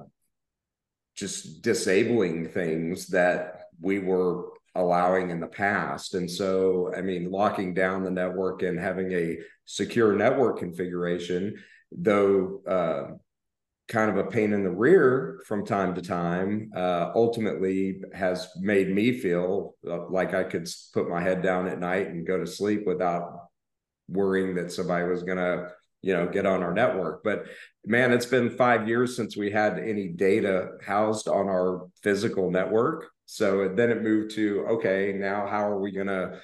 just 1.15 1.61
disabling 1.61 2.47
things 2.47 3.07
that 3.07 3.63
we 3.81 3.99
were 3.99 4.49
allowing 4.75 5.31
in 5.31 5.39
the 5.39 5.47
past. 5.47 6.13
And 6.13 6.29
so 6.29 6.93
i 6.95 7.01
mean 7.01 7.31
locking 7.31 7.73
down 7.73 8.03
the 8.03 8.11
network 8.11 8.61
and 8.61 8.79
having 8.79 9.11
a 9.11 9.37
secure 9.65 10.15
network 10.15 10.59
configuration 10.59 11.55
though 11.91 12.61
uh, 12.67 13.15
kind 13.89 14.11
of 14.11 14.17
a 14.17 14.29
pain 14.29 14.53
in 14.53 14.63
the 14.63 14.69
rear 14.69 15.41
from 15.47 15.65
time 15.65 15.95
to 15.95 16.01
time 16.01 16.71
uh, 16.75 17.11
ultimately 17.15 17.99
has 18.13 18.47
made 18.57 18.93
me 18.93 19.11
feel 19.11 19.75
uh, 19.89 20.07
like 20.09 20.35
I 20.35 20.43
could 20.43 20.69
put 20.93 21.09
my 21.09 21.21
head 21.21 21.41
down 21.41 21.67
at 21.67 21.79
night 21.79 22.07
and 22.07 22.25
go 22.25 22.37
to 22.37 22.45
sleep 22.45 22.85
without 22.85 23.49
worrying 24.07 24.55
that 24.55 24.71
somebody 24.71 25.07
was 25.07 25.23
going 25.23 25.39
to 25.39 25.69
you 26.01 26.13
know 26.13 26.27
get 26.27 26.45
on 26.45 26.61
our 26.61 26.73
network. 26.73 27.23
But 27.23 27.45
man 27.83 28.13
it's 28.13 28.27
been 28.27 28.51
5 28.51 28.87
years 28.87 29.15
since 29.15 29.35
we 29.35 29.51
had 29.51 29.79
any 29.79 30.07
data 30.07 30.69
housed 30.85 31.27
on 31.27 31.47
our 31.47 31.87
physical 32.03 32.51
network. 32.51 33.07
So 33.25 33.73
then 33.75 33.89
it 33.89 34.03
moved 34.03 34.31
to 34.35 34.65
okay 34.69 35.13
now 35.13 35.47
how 35.47 35.67
are 35.67 35.79
we 35.79 35.91
going 35.91 36.07
to 36.07 36.39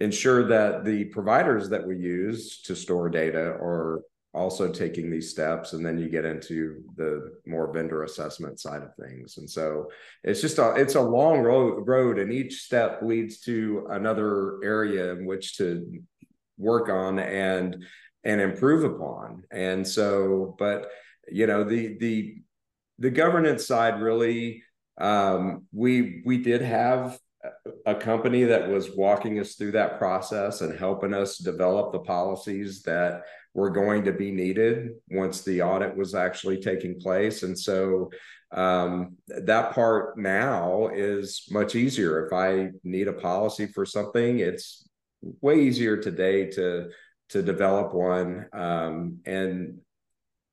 ensure 0.00 0.48
that 0.48 0.84
the 0.84 1.06
providers 1.06 1.70
that 1.70 1.86
we 1.86 1.96
use 1.96 2.60
to 2.62 2.76
store 2.76 3.08
data 3.08 3.40
are 3.40 4.02
also 4.34 4.70
taking 4.70 5.10
these 5.10 5.30
steps 5.30 5.72
and 5.72 5.86
then 5.86 5.96
you 5.96 6.08
get 6.08 6.24
into 6.24 6.82
the 6.96 7.36
more 7.46 7.72
vendor 7.72 8.02
assessment 8.02 8.58
side 8.58 8.82
of 8.82 8.94
things. 8.96 9.38
And 9.38 9.48
so 9.48 9.88
it's 10.24 10.40
just 10.40 10.58
a 10.58 10.74
it's 10.74 10.96
a 10.96 11.00
long 11.00 11.40
road 11.40 11.86
road 11.86 12.18
and 12.18 12.32
each 12.32 12.62
step 12.62 13.00
leads 13.02 13.38
to 13.40 13.86
another 13.90 14.62
area 14.64 15.12
in 15.12 15.24
which 15.24 15.56
to 15.58 16.02
work 16.58 16.88
on 16.88 17.20
and 17.20 17.84
and 18.24 18.40
improve 18.40 18.82
upon. 18.82 19.44
And 19.52 19.86
so 19.86 20.56
but 20.58 20.88
you 21.30 21.46
know 21.46 21.62
the 21.62 21.96
the 21.98 22.36
the 22.98 23.10
governance 23.10 23.66
side 23.66 24.00
really 24.00 24.62
um 24.98 25.66
we 25.72 26.22
we 26.24 26.38
did 26.38 26.60
have 26.60 27.18
a 27.86 27.94
company 27.94 28.44
that 28.44 28.68
was 28.68 28.94
walking 28.94 29.38
us 29.38 29.54
through 29.54 29.72
that 29.72 29.98
process 29.98 30.60
and 30.60 30.78
helping 30.78 31.14
us 31.14 31.38
develop 31.38 31.92
the 31.92 32.00
policies 32.00 32.82
that 32.82 33.22
were 33.54 33.70
going 33.70 34.04
to 34.04 34.12
be 34.12 34.30
needed 34.30 34.90
once 35.10 35.42
the 35.42 35.62
audit 35.62 35.96
was 35.96 36.14
actually 36.14 36.60
taking 36.60 37.00
place. 37.00 37.42
And 37.42 37.58
so 37.58 38.10
um, 38.52 39.16
that 39.28 39.72
part 39.72 40.18
now 40.18 40.88
is 40.92 41.46
much 41.50 41.74
easier. 41.74 42.26
If 42.26 42.32
I 42.32 42.70
need 42.82 43.08
a 43.08 43.12
policy 43.12 43.66
for 43.66 43.86
something, 43.86 44.40
it's 44.40 44.88
way 45.40 45.60
easier 45.60 45.96
today 45.96 46.50
to 46.52 46.90
to 47.30 47.42
develop 47.42 47.94
one. 47.94 48.46
Um, 48.52 49.20
and 49.24 49.78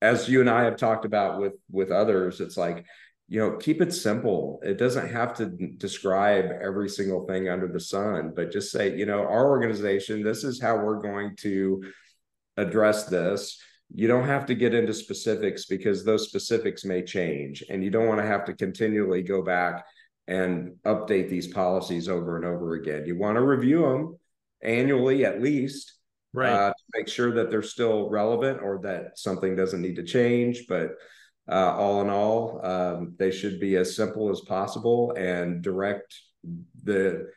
as 0.02 0.30
you 0.30 0.40
and 0.40 0.50
I 0.50 0.64
have 0.64 0.78
talked 0.78 1.06
about 1.06 1.40
with 1.40 1.54
with 1.70 1.92
others, 1.92 2.40
it's 2.40 2.58
like 2.58 2.86
you 3.32 3.40
know 3.40 3.56
keep 3.56 3.82
it 3.82 3.94
simple. 3.94 4.60
It 4.62 4.78
doesn't 4.78 5.10
have 5.10 5.34
to 5.36 5.46
describe 5.46 6.52
every 6.62 6.90
single 6.90 7.26
thing 7.26 7.48
under 7.48 7.70
the 7.70 7.80
sun 7.80 8.34
but 8.36 8.52
just 8.52 8.72
say 8.72 8.94
you 8.98 9.06
know 9.06 9.22
our 9.22 9.48
organization 9.50 10.22
this 10.22 10.44
is 10.44 10.62
how 10.62 10.76
we're 10.76 11.02
going 11.02 11.38
to 11.38 11.82
address 12.58 13.06
this. 13.06 13.58
You 13.94 14.10
don't 14.10 14.28
have 14.28 14.46
to 14.48 14.54
get 14.54 14.74
into 14.74 14.94
specifics 14.94 15.66
because 15.66 16.04
those 16.04 16.28
specifics 16.28 16.84
may 16.84 17.04
change 17.04 17.64
and 17.70 17.82
you 17.82 17.90
don't 17.90 18.08
want 18.08 18.20
to 18.20 18.28
have 18.28 18.44
to 18.46 18.54
continually 18.54 19.22
go 19.22 19.42
back 19.42 19.86
and 20.28 20.76
update 20.86 21.30
these 21.30 21.48
policies 21.48 22.10
over 22.10 22.36
and 22.36 22.46
over 22.46 22.74
again. 22.74 23.06
You 23.06 23.18
want 23.18 23.38
to 23.38 23.42
review 23.42 23.84
them 23.84 24.18
annually 24.62 25.24
at 25.24 25.42
least 25.42 25.94
right. 26.34 26.52
uh, 26.52 26.70
to 26.70 26.84
make 27.00 27.08
sure 27.08 27.34
that 27.36 27.50
they're 27.50 27.64
still 27.64 28.10
relevant 28.10 28.62
or 28.62 28.82
that 28.84 29.18
something 29.18 29.56
doesn't 29.56 29.82
need 29.82 29.96
to 29.96 30.04
change 30.04 30.66
but 30.68 30.92
uh, 31.50 31.76
all 31.76 32.02
in 32.02 32.10
all 32.10 32.66
um, 32.66 33.16
they 33.18 33.32
should 33.32 33.60
be 33.60 33.76
as 33.76 33.96
simple 33.96 34.30
as 34.30 34.42
possible 34.42 35.14
and 35.18 35.62
direct 35.62 36.16
the 36.84 37.28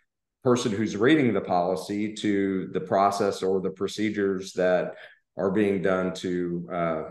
person 0.42 0.70
who's 0.70 0.96
reading 0.96 1.32
the 1.32 1.40
policy 1.40 2.12
to 2.12 2.68
the 2.72 2.80
process 2.80 3.42
or 3.42 3.60
the 3.60 3.70
procedures 3.70 4.52
that 4.52 4.94
are 5.36 5.50
being 5.50 5.82
done 5.82 6.12
to 6.14 6.68
uh, 6.72 7.02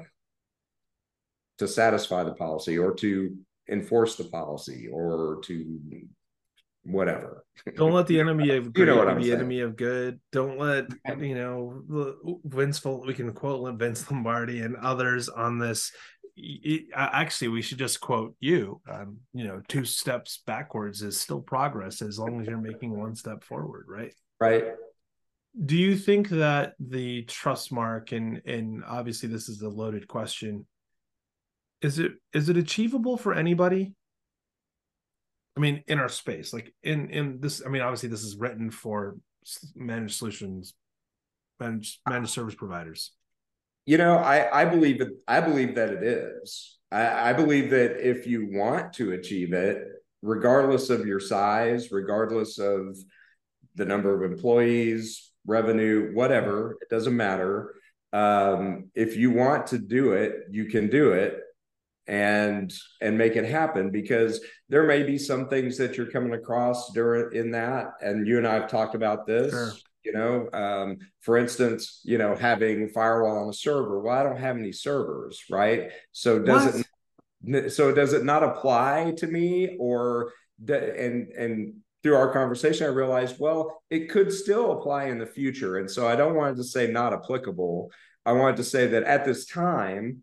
to 1.58 1.67
satisfy 1.67 2.23
the 2.23 2.34
policy 2.34 2.77
or 2.77 2.93
to 2.93 3.36
enforce 3.69 4.15
the 4.15 4.23
policy 4.25 4.88
or 4.91 5.39
to 5.43 5.79
whatever. 6.84 7.45
Don't 7.75 7.93
let 7.93 8.08
the 8.08 8.19
enemy 8.19 8.56
of 8.56 8.73
good 8.73 8.88
you 8.88 8.95
know 8.95 9.15
be 9.15 9.32
enemy 9.32 9.62
of 9.62 9.75
good. 9.75 10.19
Don't 10.32 10.58
let 10.58 10.86
you 11.19 11.36
know 11.36 12.39
Vince. 12.43 12.84
We 12.84 13.13
can 13.13 13.32
quote 13.34 13.79
Vince 13.79 14.10
Lombardi 14.10 14.62
and 14.62 14.75
others 14.77 15.29
on 15.29 15.60
this. 15.60 15.91
Actually, 16.96 17.50
we 17.50 17.62
should 17.62 17.78
just 17.78 18.02
quote 18.02 18.36
you. 18.39 18.82
Um, 18.89 19.17
you 19.34 19.46
know, 19.46 19.62
two 19.67 19.86
steps 19.86 20.41
backwards 20.46 21.02
is 21.02 21.19
still 21.19 21.41
progress 21.41 22.02
as 22.02 22.17
long 22.17 22.41
as 22.41 22.48
you're 22.48 22.58
making 22.58 22.98
one 22.98 23.15
step 23.15 23.43
forward, 23.43 23.86
right? 23.88 24.13
Right 24.39 24.63
do 25.62 25.78
you 25.78 25.96
think 25.96 26.30
that 26.30 26.74
the 26.80 27.24
trust 27.24 27.72
mark 27.72 28.12
and 28.12 28.41
and 28.46 28.84
obviously 28.86 29.30
this 29.30 29.50
is 29.50 29.62
a 29.62 29.69
loaded 29.69 30.08
question 30.08 30.65
is 31.82 32.00
it 32.00 32.13
is 32.34 32.50
it 32.50 32.58
achievable 32.58 33.17
for 33.17 33.34
anybody 33.34 33.93
i 35.56 35.60
mean 35.60 35.84
in 35.88 36.00
our 36.00 36.10
space 36.10 36.54
like 36.54 36.74
in 36.82 37.10
in 37.12 37.39
this 37.39 37.62
i 37.65 37.69
mean 37.69 37.84
obviously 37.84 38.10
this 38.10 38.24
is 38.24 38.36
written 38.36 38.72
for 38.72 39.15
managed 39.76 40.15
solutions 40.15 40.74
managed 41.60 42.00
managed 42.10 42.32
service 42.32 42.56
providers 42.56 43.12
you 43.86 43.98
know 43.98 44.17
i 44.17 44.62
i 44.62 44.65
believe 44.65 45.02
it 45.02 45.10
i 45.28 45.39
believe 45.39 45.76
that 45.76 45.89
it 45.89 46.04
is 46.04 46.78
i 46.91 47.30
i 47.30 47.34
believe 47.34 47.69
that 47.69 48.00
if 48.00 48.26
you 48.26 48.50
want 48.52 48.93
to 48.93 49.13
achieve 49.13 49.54
it 49.54 49.88
regardless 50.22 50.89
of 50.89 51.06
your 51.06 51.19
size 51.19 51.91
regardless 51.91 52.60
of 52.60 52.98
the 53.76 53.86
number 53.86 54.13
of 54.13 54.32
employees 54.32 55.34
revenue, 55.46 56.12
whatever, 56.13 56.78
it 56.82 56.89
doesn't 56.89 57.15
matter. 57.15 57.76
Um, 58.12 58.89
if 58.93 59.15
you 59.17 59.32
want 59.32 59.67
to 59.67 59.78
do 59.78 60.13
it, 60.13 60.34
you 60.52 60.65
can 60.65 60.89
do 60.89 61.13
it 61.13 61.39
and 62.06 62.74
and 63.00 63.17
make 63.17 63.38
it 63.38 63.46
happen 63.46 63.89
because 63.89 64.41
there 64.67 64.84
may 64.84 65.04
be 65.04 65.17
some 65.17 65.48
things 65.48 65.78
that 65.78 65.96
you're 65.96 66.12
coming 66.12 66.34
across 66.34 66.91
during 66.91 67.34
in 67.34 67.52
that 67.52 67.93
and 68.02 68.28
you 68.28 68.38
and 68.38 68.46
I 68.46 68.56
have 68.56 68.69
talked 68.69 68.93
about 68.93 69.26
this 69.26 69.52
sure. 69.52 69.72
You 70.04 70.13
know 70.13 70.50
um, 70.54 70.98
for 71.22 71.38
instance 71.38 72.02
you 72.04 72.18
know 72.18 72.36
having 72.36 72.89
firewall 72.89 73.44
on 73.44 73.50
a 73.50 73.54
server 73.54 74.00
well 74.00 74.18
I 74.18 74.24
don't 74.24 74.39
have 74.39 74.58
any 74.58 74.72
servers 74.72 75.44
right 75.50 75.92
so 76.12 76.39
does 76.39 76.66
what? 76.76 76.86
it 77.46 77.72
so 77.72 77.94
does 77.94 78.13
it 78.13 78.24
not 78.24 78.44
apply 78.44 79.13
to 79.18 79.28
me 79.28 79.76
or 79.80 80.32
and 80.68 81.28
and 81.30 81.74
through 82.04 82.16
our 82.16 82.32
conversation, 82.34 82.86
I 82.86 82.89
realized, 82.89 83.38
well, 83.39 83.82
it 83.89 84.10
could 84.10 84.32
still 84.32 84.74
apply 84.74 85.06
in 85.06 85.18
the 85.18 85.26
future. 85.26 85.78
And 85.78 85.89
so 85.89 86.06
I 86.06 86.18
don't 86.18 86.36
want 86.36 86.58
to 86.58 86.63
say 86.63 86.88
not 86.88 87.13
applicable. 87.13 87.92
I 88.26 88.34
wanted 88.34 88.58
to 88.58 88.66
say 88.66 88.88
that 88.88 89.04
at 89.04 89.24
this 89.24 89.46
time, 89.46 90.22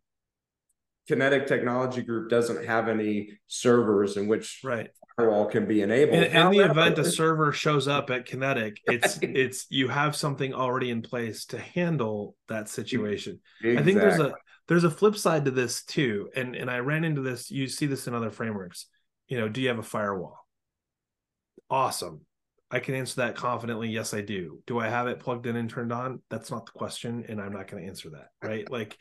Kinetic 1.08 1.46
Technology 1.46 2.02
Group 2.02 2.28
doesn't 2.28 2.66
have 2.66 2.88
any 2.88 3.30
servers 3.48 4.16
in 4.16 4.28
which 4.28 4.60
right 4.62 4.90
firewall 5.20 5.46
can 5.46 5.66
be 5.66 5.82
enabled. 5.82 6.14
In, 6.14 6.36
in 6.36 6.50
the 6.50 6.58
event 6.60 6.98
a 6.98 7.04
server 7.04 7.52
shows 7.52 7.88
up 7.88 8.10
at 8.10 8.26
Kinetic, 8.26 8.80
it's 8.86 9.18
it's 9.22 9.66
you 9.70 9.88
have 9.88 10.16
something 10.16 10.54
already 10.54 10.90
in 10.90 11.02
place 11.02 11.46
to 11.46 11.58
handle 11.58 12.36
that 12.48 12.68
situation. 12.68 13.40
Exactly. 13.62 13.78
I 13.78 13.84
think 13.84 13.98
there's 13.98 14.20
a 14.20 14.34
there's 14.68 14.84
a 14.84 14.90
flip 14.90 15.16
side 15.16 15.44
to 15.46 15.50
this 15.50 15.84
too, 15.84 16.30
and 16.34 16.54
and 16.54 16.70
I 16.70 16.78
ran 16.78 17.04
into 17.04 17.20
this. 17.20 17.50
You 17.50 17.66
see 17.68 17.86
this 17.86 18.06
in 18.06 18.14
other 18.14 18.30
frameworks. 18.30 18.86
You 19.28 19.38
know, 19.38 19.48
do 19.48 19.60
you 19.60 19.68
have 19.68 19.78
a 19.78 19.82
firewall? 19.82 20.38
Awesome. 21.68 22.22
I 22.70 22.78
can 22.78 22.94
answer 22.94 23.22
that 23.22 23.36
confidently. 23.36 23.88
Yes, 23.88 24.14
I 24.14 24.20
do. 24.20 24.62
Do 24.66 24.78
I 24.78 24.88
have 24.88 25.08
it 25.08 25.18
plugged 25.18 25.46
in 25.46 25.56
and 25.56 25.68
turned 25.68 25.92
on? 25.92 26.22
That's 26.30 26.50
not 26.50 26.66
the 26.66 26.72
question, 26.72 27.24
and 27.28 27.40
I'm 27.40 27.52
not 27.52 27.68
going 27.68 27.82
to 27.82 27.88
answer 27.88 28.10
that. 28.10 28.28
Right? 28.42 28.70
Like 28.70 28.96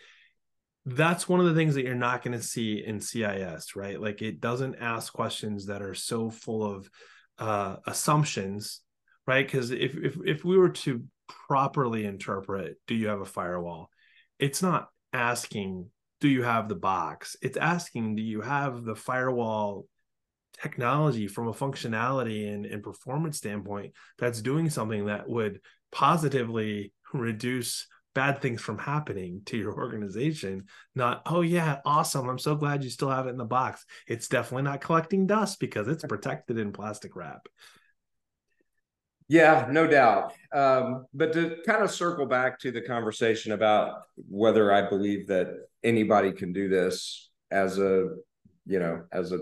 that's 0.95 1.27
one 1.27 1.39
of 1.39 1.45
the 1.45 1.53
things 1.53 1.75
that 1.75 1.83
you're 1.83 1.95
not 1.95 2.23
going 2.23 2.37
to 2.37 2.43
see 2.43 2.83
in 2.85 2.99
CIS, 2.99 3.75
right? 3.75 3.99
Like 3.99 4.21
it 4.21 4.39
doesn't 4.39 4.75
ask 4.75 5.11
questions 5.11 5.67
that 5.67 5.81
are 5.81 5.95
so 5.95 6.29
full 6.29 6.63
of 6.63 6.89
uh, 7.37 7.77
assumptions, 7.85 8.81
right? 9.27 9.45
Because 9.45 9.71
if, 9.71 9.95
if 9.95 10.17
if 10.25 10.43
we 10.43 10.57
were 10.57 10.69
to 10.69 11.03
properly 11.47 12.05
interpret, 12.05 12.77
do 12.87 12.95
you 12.95 13.07
have 13.07 13.21
a 13.21 13.25
firewall? 13.25 13.89
It's 14.39 14.61
not 14.61 14.89
asking, 15.13 15.89
do 16.21 16.27
you 16.27 16.43
have 16.43 16.69
the 16.69 16.75
box? 16.75 17.35
It's 17.41 17.57
asking, 17.57 18.15
do 18.15 18.23
you 18.23 18.41
have 18.41 18.83
the 18.83 18.95
firewall 18.95 19.85
technology 20.61 21.27
from 21.27 21.47
a 21.47 21.53
functionality 21.53 22.51
and, 22.53 22.65
and 22.65 22.83
performance 22.83 23.37
standpoint 23.37 23.93
that's 24.17 24.41
doing 24.41 24.69
something 24.69 25.05
that 25.05 25.29
would 25.29 25.61
positively 25.91 26.91
reduce 27.13 27.87
bad 28.15 28.41
things 28.41 28.61
from 28.61 28.77
happening 28.77 29.41
to 29.45 29.57
your 29.57 29.73
organization 29.73 30.65
not 30.95 31.21
oh 31.25 31.41
yeah 31.41 31.79
awesome 31.85 32.27
i'm 32.27 32.39
so 32.39 32.55
glad 32.55 32.83
you 32.83 32.89
still 32.89 33.09
have 33.09 33.27
it 33.27 33.31
in 33.31 33.37
the 33.37 33.45
box. 33.45 33.85
It's 34.07 34.27
definitely 34.27 34.63
not 34.63 34.81
collecting 34.81 35.27
dust 35.27 35.59
because 35.59 35.87
it's 35.87 36.03
protected 36.09 36.57
in 36.57 36.71
plastic 36.71 37.15
wrap. 37.15 37.47
Yeah 39.27 39.67
no 39.69 39.85
doubt. 39.85 40.33
Um, 40.53 41.05
but 41.13 41.33
to 41.33 41.57
kind 41.65 41.83
of 41.83 41.91
circle 41.91 42.25
back 42.25 42.59
to 42.59 42.71
the 42.71 42.81
conversation 42.81 43.51
about 43.51 44.01
whether 44.27 44.73
i 44.73 44.87
believe 44.87 45.27
that 45.27 45.47
anybody 45.83 46.31
can 46.31 46.51
do 46.51 46.67
this 46.67 47.29
as 47.51 47.77
a 47.77 48.09
you 48.65 48.79
know 48.79 49.03
as 49.11 49.31
a 49.31 49.39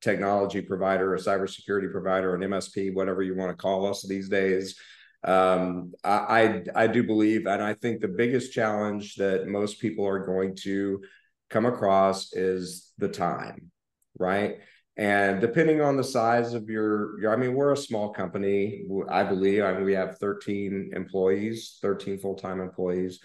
technology 0.00 0.62
provider 0.62 1.14
a 1.14 1.18
cybersecurity 1.18 1.90
provider 1.90 2.34
an 2.34 2.42
msp 2.42 2.94
whatever 2.94 3.22
you 3.22 3.36
want 3.36 3.50
to 3.50 3.56
call 3.56 3.86
us 3.86 4.06
these 4.06 4.28
days 4.28 4.78
um, 5.22 5.92
I, 6.02 6.62
I, 6.74 6.84
I 6.84 6.86
do 6.86 7.02
believe, 7.02 7.46
and 7.46 7.62
I 7.62 7.74
think 7.74 8.00
the 8.00 8.08
biggest 8.08 8.52
challenge 8.52 9.16
that 9.16 9.46
most 9.46 9.80
people 9.80 10.06
are 10.06 10.24
going 10.24 10.56
to 10.62 11.02
come 11.50 11.66
across 11.66 12.32
is 12.32 12.92
the 12.98 13.08
time, 13.08 13.70
right? 14.18 14.58
And 14.96 15.40
depending 15.40 15.80
on 15.80 15.96
the 15.96 16.04
size 16.04 16.54
of 16.54 16.68
your, 16.68 17.20
your 17.20 17.32
I 17.32 17.36
mean, 17.36 17.54
we're 17.54 17.72
a 17.72 17.76
small 17.76 18.12
company. 18.12 18.84
I 19.08 19.22
believe. 19.22 19.62
I 19.62 19.72
mean, 19.72 19.84
we 19.84 19.94
have 19.94 20.18
13 20.18 20.92
employees, 20.94 21.78
13 21.80 22.18
full 22.18 22.34
time 22.34 22.60
employees. 22.60 23.20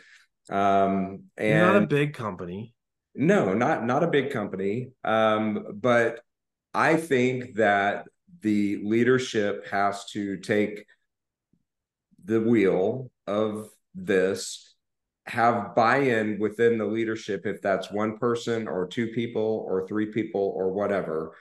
Um, 0.49 1.23
and 1.37 1.73
not 1.73 1.83
a 1.83 1.87
big 1.87 2.13
company. 2.13 2.73
No, 3.15 3.53
not 3.53 3.85
not 3.85 4.03
a 4.03 4.07
big 4.07 4.31
company. 4.31 4.91
Um, 5.03 5.65
but 5.73 6.21
I 6.73 6.97
think 6.97 7.55
that 7.55 8.05
the 8.41 8.81
leadership 8.83 9.67
has 9.67 10.05
to 10.11 10.37
take 10.37 10.85
the 12.25 12.41
wheel 12.41 13.09
of 13.27 13.69
this 13.93 14.75
have 15.27 15.73
buy-in 15.75 16.37
within 16.39 16.77
the 16.77 16.85
leadership 16.85 17.45
if 17.45 17.61
that's 17.61 17.91
one 17.91 18.17
person 18.17 18.67
or 18.67 18.87
two 18.87 19.07
people 19.07 19.65
or 19.67 19.87
three 19.87 20.11
people 20.11 20.53
or 20.55 20.71
whatever 20.71 21.35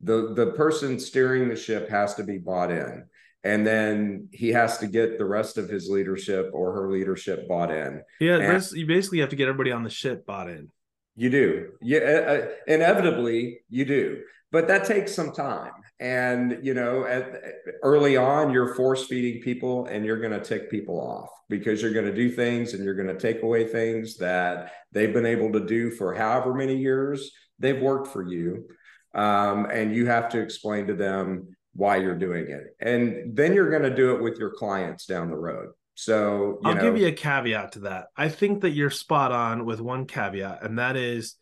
the 0.00 0.32
the 0.34 0.52
person 0.52 0.98
steering 0.98 1.48
the 1.48 1.56
ship 1.56 1.88
has 1.88 2.14
to 2.14 2.24
be 2.24 2.38
bought 2.38 2.70
in. 2.70 3.04
And 3.42 3.66
then 3.66 4.28
he 4.32 4.50
has 4.50 4.78
to 4.78 4.86
get 4.86 5.16
the 5.16 5.24
rest 5.24 5.56
of 5.56 5.68
his 5.68 5.88
leadership 5.88 6.50
or 6.52 6.74
her 6.74 6.90
leadership 6.90 7.48
bought 7.48 7.70
in. 7.70 8.02
Yeah 8.20 8.36
and 8.36 8.72
you 8.72 8.86
basically 8.86 9.20
have 9.20 9.30
to 9.30 9.36
get 9.36 9.48
everybody 9.48 9.72
on 9.72 9.82
the 9.82 9.90
ship 9.90 10.26
bought 10.26 10.50
in. 10.50 10.70
You 11.16 11.30
do. 11.30 11.68
Yeah 11.80 11.98
uh, 12.00 12.32
uh 12.32 12.46
inevitably 12.66 13.60
you 13.68 13.84
do 13.84 14.22
but 14.52 14.68
that 14.68 14.84
takes 14.84 15.14
some 15.14 15.32
time. 15.32 15.72
And 15.98 16.58
you 16.62 16.74
know 16.74 17.04
at, 17.04 17.42
early 17.82 18.16
on 18.16 18.52
you're 18.52 18.74
force 18.74 19.06
feeding 19.06 19.42
people 19.42 19.86
and 19.86 20.04
you're 20.04 20.20
going 20.20 20.32
to 20.32 20.40
tick 20.40 20.70
people 20.70 20.98
off 20.98 21.28
because 21.48 21.82
you're 21.82 21.92
going 21.92 22.06
to 22.06 22.14
do 22.14 22.30
things 22.30 22.72
and 22.72 22.84
you're 22.84 22.94
going 22.94 23.08
to 23.08 23.18
take 23.18 23.42
away 23.42 23.66
things 23.66 24.16
that 24.16 24.72
they've 24.92 25.12
been 25.12 25.26
able 25.26 25.52
to 25.52 25.60
do 25.60 25.90
for 25.90 26.14
however 26.14 26.54
many 26.54 26.76
years 26.76 27.30
they've 27.58 27.80
worked 27.80 28.08
for 28.08 28.26
you. 28.26 28.66
Um, 29.14 29.66
and 29.66 29.94
you 29.94 30.06
have 30.06 30.30
to 30.30 30.40
explain 30.40 30.86
to 30.86 30.94
them 30.94 31.56
why 31.74 31.96
you're 31.96 32.18
doing 32.18 32.48
it. 32.50 32.76
And 32.80 33.36
then 33.36 33.52
you're 33.52 33.70
going 33.70 33.82
to 33.82 33.94
do 33.94 34.14
it 34.14 34.22
with 34.22 34.38
your 34.38 34.50
clients 34.50 35.06
down 35.06 35.28
the 35.30 35.36
road. 35.36 35.70
So 35.94 36.60
i'll 36.64 36.76
know, 36.76 36.80
give 36.80 36.96
you 36.96 37.08
a 37.08 37.12
caveat 37.12 37.72
to 37.72 37.80
that. 37.80 38.06
I 38.16 38.28
think 38.28 38.62
that 38.62 38.70
you're 38.70 38.90
spot 38.90 39.32
on 39.32 39.66
with 39.66 39.80
one 39.80 40.06
caveat 40.06 40.62
and 40.62 40.78
that 40.78 40.96
is 40.96 41.34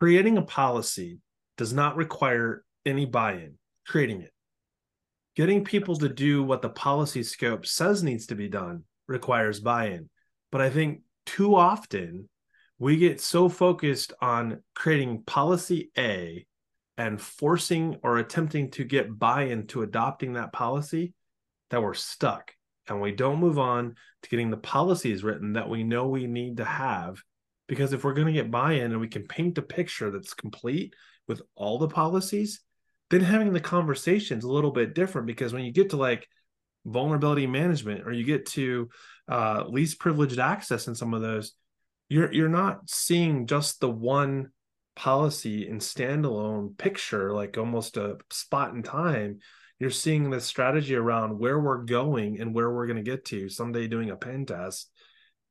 creating 0.00 0.38
a 0.38 0.42
policy 0.42 1.18
does 1.56 1.72
not 1.72 1.96
require 1.96 2.64
any 2.84 3.06
buy-in 3.06 3.54
creating 3.86 4.22
it. 4.22 4.32
Getting 5.34 5.64
people 5.64 5.96
to 5.96 6.08
do 6.08 6.42
what 6.42 6.62
the 6.62 6.68
policy 6.68 7.22
scope 7.22 7.66
says 7.66 8.02
needs 8.02 8.26
to 8.26 8.34
be 8.34 8.48
done 8.48 8.84
requires 9.08 9.60
buy-in. 9.60 10.08
But 10.50 10.60
i 10.60 10.70
think 10.70 11.00
too 11.24 11.54
often 11.54 12.28
we 12.78 12.96
get 12.96 13.20
so 13.20 13.48
focused 13.48 14.12
on 14.20 14.62
creating 14.74 15.22
policy 15.24 15.90
a 15.96 16.44
and 16.98 17.20
forcing 17.20 17.96
or 18.02 18.18
attempting 18.18 18.70
to 18.72 18.84
get 18.84 19.18
buy-in 19.18 19.66
to 19.68 19.82
adopting 19.82 20.34
that 20.34 20.52
policy 20.52 21.14
that 21.70 21.80
we're 21.80 21.94
stuck 21.94 22.52
and 22.88 23.00
we 23.00 23.12
don't 23.12 23.38
move 23.38 23.58
on 23.58 23.94
to 24.22 24.28
getting 24.28 24.50
the 24.50 24.56
policies 24.56 25.22
written 25.22 25.54
that 25.54 25.68
we 25.68 25.84
know 25.84 26.08
we 26.08 26.26
need 26.26 26.56
to 26.56 26.64
have. 26.64 27.22
Because 27.68 27.92
if 27.92 28.04
we're 28.04 28.14
going 28.14 28.26
to 28.26 28.32
get 28.32 28.50
buy-in 28.50 28.90
and 28.90 29.00
we 29.00 29.08
can 29.08 29.26
paint 29.26 29.56
a 29.56 29.62
picture 29.62 30.10
that's 30.10 30.34
complete 30.34 30.94
with 31.28 31.42
all 31.54 31.78
the 31.78 31.88
policies 31.88 32.60
then 33.10 33.20
having 33.20 33.52
the 33.52 33.60
conversations 33.60 34.42
a 34.42 34.50
little 34.50 34.70
bit 34.70 34.94
different 34.94 35.26
because 35.26 35.52
when 35.52 35.64
you 35.64 35.72
get 35.72 35.90
to 35.90 35.96
like 35.96 36.26
vulnerability 36.86 37.46
management 37.46 38.06
or 38.06 38.12
you 38.12 38.24
get 38.24 38.46
to 38.46 38.88
uh, 39.28 39.64
least 39.68 40.00
privileged 40.00 40.38
access 40.38 40.88
in 40.88 40.94
some 40.94 41.12
of 41.14 41.20
those 41.20 41.52
you're 42.08 42.32
you're 42.32 42.48
not 42.48 42.88
seeing 42.88 43.46
just 43.46 43.80
the 43.80 43.88
one 43.88 44.50
policy 44.94 45.66
in 45.66 45.78
standalone 45.78 46.76
picture 46.76 47.32
like 47.32 47.56
almost 47.56 47.96
a 47.96 48.18
spot 48.30 48.74
in 48.74 48.82
time. 48.82 49.38
You're 49.78 49.90
seeing 49.90 50.30
the 50.30 50.40
strategy 50.40 50.94
around 50.94 51.38
where 51.38 51.58
we're 51.58 51.84
going 51.84 52.40
and 52.40 52.54
where 52.54 52.70
we're 52.70 52.86
going 52.86 53.02
to 53.02 53.10
get 53.10 53.24
to 53.26 53.48
someday 53.48 53.88
doing 53.88 54.10
a 54.10 54.16
pen 54.16 54.46
test. 54.46 54.90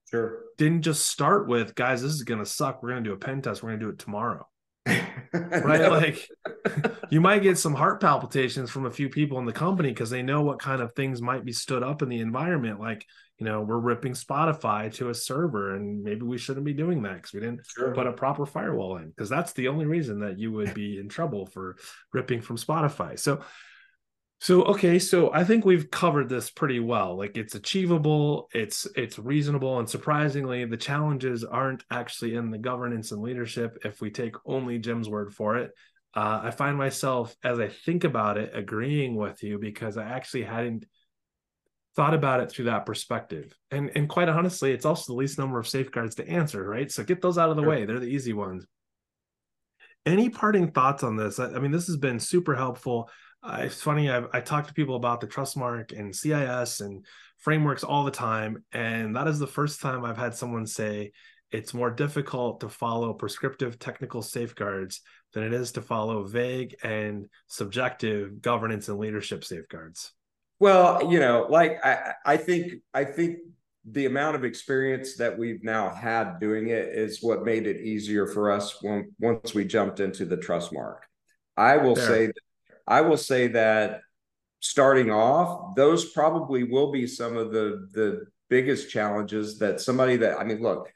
Sure. 0.10 0.44
Didn't 0.58 0.84
just 0.84 1.08
start 1.08 1.48
with 1.48 1.76
guys 1.76 2.02
this 2.02 2.14
is 2.14 2.24
going 2.24 2.40
to 2.40 2.46
suck. 2.46 2.82
We're 2.82 2.92
going 2.92 3.04
to 3.04 3.10
do 3.10 3.16
a 3.16 3.20
pen 3.20 3.42
test. 3.42 3.62
We're 3.62 3.70
going 3.70 3.80
to 3.80 3.86
do 3.88 3.92
it 3.92 4.00
tomorrow 4.00 4.48
right? 5.34 5.92
Like 5.92 6.28
you 7.10 7.22
might 7.22 7.44
get 7.44 7.58
some 7.58 7.74
heart 7.74 8.02
palpitations 8.02 8.70
from 8.70 8.86
a 8.86 8.92
few 8.92 9.10
people 9.10 9.40
in 9.40 9.46
the 9.46 9.54
company 9.54 9.90
because 9.90 10.10
they 10.10 10.22
know 10.22 10.42
what 10.42 10.60
kind 10.60 10.82
of 10.82 10.94
things 10.94 11.22
might 11.22 11.46
be 11.46 11.54
stood 11.54 11.84
up 11.84 12.02
in 12.02 12.10
the 12.10 12.20
environment. 12.20 12.80
Like, 12.80 13.06
you 13.38 13.46
know, 13.46 13.62
we're 13.62 13.78
ripping 13.78 14.14
Spotify 14.14 14.94
to 14.96 15.10
a 15.10 15.16
server, 15.16 15.76
and 15.76 16.04
maybe 16.04 16.22
we 16.22 16.38
shouldn't 16.38 16.66
be 16.66 16.74
doing 16.74 17.02
that 17.04 17.16
because 17.16 17.34
we 17.34 17.40
didn't 17.40 17.62
sure. 17.66 17.94
put 17.94 18.08
a 18.08 18.14
proper 18.14 18.46
firewall 18.46 18.98
in. 18.98 19.10
Because 19.10 19.30
that's 19.30 19.54
the 19.54 19.68
only 19.68 19.86
reason 19.86 20.20
that 20.20 20.38
you 20.38 20.52
would 20.52 20.74
be 20.74 21.00
in 21.00 21.10
trouble 21.10 21.46
for 21.46 21.78
ripping 22.14 22.42
from 22.42 22.58
Spotify. 22.58 23.18
So 23.18 23.42
so 24.42 24.64
okay, 24.64 24.98
so 24.98 25.32
I 25.32 25.44
think 25.44 25.66
we've 25.66 25.92
covered 25.92 26.28
this 26.28 26.50
pretty 26.50 26.80
well. 26.80 27.16
Like 27.16 27.38
it's 27.38 27.54
achievable, 27.54 28.50
it's 28.56 28.88
it's 28.96 29.20
reasonable, 29.20 29.78
and 29.78 29.88
surprisingly, 29.88 30.66
the 30.66 30.78
challenges 30.78 31.44
aren't 31.44 31.84
actually 31.92 32.34
in 32.34 32.50
the 32.50 32.58
governance 32.58 33.12
and 33.12 33.22
leadership. 33.22 33.78
If 33.86 34.02
we 34.02 34.10
take 34.10 34.34
only 34.44 34.80
Jim's 34.80 35.08
word 35.08 35.32
for 35.32 35.58
it, 35.58 35.70
uh, 36.16 36.42
I 36.44 36.50
find 36.50 36.76
myself 36.76 37.36
as 37.44 37.60
I 37.60 37.68
think 37.68 38.04
about 38.04 38.40
it 38.40 38.50
agreeing 38.56 39.16
with 39.16 39.44
you 39.44 39.60
because 39.60 39.96
I 39.96 40.06
actually 40.06 40.44
hadn't 40.44 40.88
thought 41.96 42.16
about 42.16 42.40
it 42.40 42.50
through 42.50 42.66
that 42.66 42.88
perspective. 42.88 43.56
And 43.70 43.92
and 43.94 44.10
quite 44.10 44.28
honestly, 44.28 44.72
it's 44.72 44.86
also 44.86 45.14
the 45.14 45.20
least 45.20 45.38
number 45.38 45.60
of 45.60 45.68
safeguards 45.68 46.16
to 46.16 46.28
answer, 46.28 46.68
right? 46.68 46.92
So 46.92 47.04
get 47.04 47.22
those 47.22 47.38
out 47.38 47.52
of 47.52 47.58
the 47.58 47.62
sure. 47.62 47.70
way; 47.70 47.86
they're 47.86 48.00
the 48.00 48.08
easy 48.08 48.34
ones. 48.34 48.66
Any 50.04 50.32
parting 50.32 50.72
thoughts 50.72 51.04
on 51.04 51.16
this? 51.16 51.38
I, 51.38 51.52
I 51.52 51.60
mean, 51.60 51.70
this 51.70 51.86
has 51.86 51.98
been 51.98 52.20
super 52.20 52.56
helpful 52.56 53.08
uh, 53.44 53.58
it's 53.62 53.82
funny 53.82 54.10
I've, 54.10 54.28
i 54.34 54.42
talk 54.42 54.68
to 54.68 54.74
people 54.74 54.96
about 54.96 55.22
the 55.22 55.28
Trustmark 55.28 55.98
and 55.98 56.16
cis 56.16 56.80
and 56.80 57.06
frameworks 57.38 57.84
all 57.84 58.04
the 58.04 58.12
time 58.12 58.64
and 58.72 59.16
that 59.16 59.28
is 59.28 59.40
the 59.40 59.48
first 59.48 59.82
time 59.82 60.06
i've 60.06 60.18
had 60.18 60.36
someone 60.36 60.68
say 60.68 61.12
it's 61.52 61.74
more 61.74 61.90
difficult 61.90 62.62
to 62.62 62.70
follow 62.70 63.14
prescriptive 63.14 63.78
technical 63.78 64.22
safeguards 64.22 65.02
than 65.34 65.44
it 65.44 65.54
is 65.54 65.72
to 65.74 65.82
follow 65.82 66.24
vague 66.24 66.76
and 66.84 67.28
subjective 67.48 68.42
governance 68.42 68.88
and 68.90 69.00
leadership 69.00 69.44
safeguards 69.44 70.14
well 70.60 71.12
you 71.12 71.20
know 71.20 71.48
like 71.50 71.84
i 71.84 72.14
i 72.26 72.38
think 72.38 72.74
i 72.94 73.04
think 73.04 73.40
the 73.86 74.06
amount 74.06 74.36
of 74.36 74.44
experience 74.44 75.16
that 75.16 75.38
we've 75.38 75.64
now 75.64 75.90
had 75.90 76.40
doing 76.40 76.68
it 76.68 76.90
is 76.90 77.20
what 77.22 77.44
made 77.44 77.66
it 77.66 77.82
easier 77.82 78.28
for 78.28 78.52
us 78.52 78.78
when 78.82 79.12
once 79.20 79.56
we 79.56 79.66
jumped 79.66 80.00
into 80.00 80.26
the 80.26 80.38
Trustmark. 80.38 80.98
I 81.58 81.78
will 81.78 81.96
Fair. 81.96 82.08
say 82.08 82.32
I 82.88 83.02
will 83.02 83.18
say 83.18 83.48
that 83.50 84.02
starting 84.60 85.12
off, 85.12 85.76
those 85.76 86.12
probably 86.12 86.64
will 86.64 86.92
be 86.92 87.08
some 87.08 87.38
of 87.38 87.52
the 87.52 87.88
the 87.94 88.26
biggest 88.50 88.90
challenges 88.90 89.60
that 89.60 89.82
somebody 89.82 90.18
that 90.18 90.40
I 90.40 90.44
mean, 90.44 90.62
look, 90.62 90.92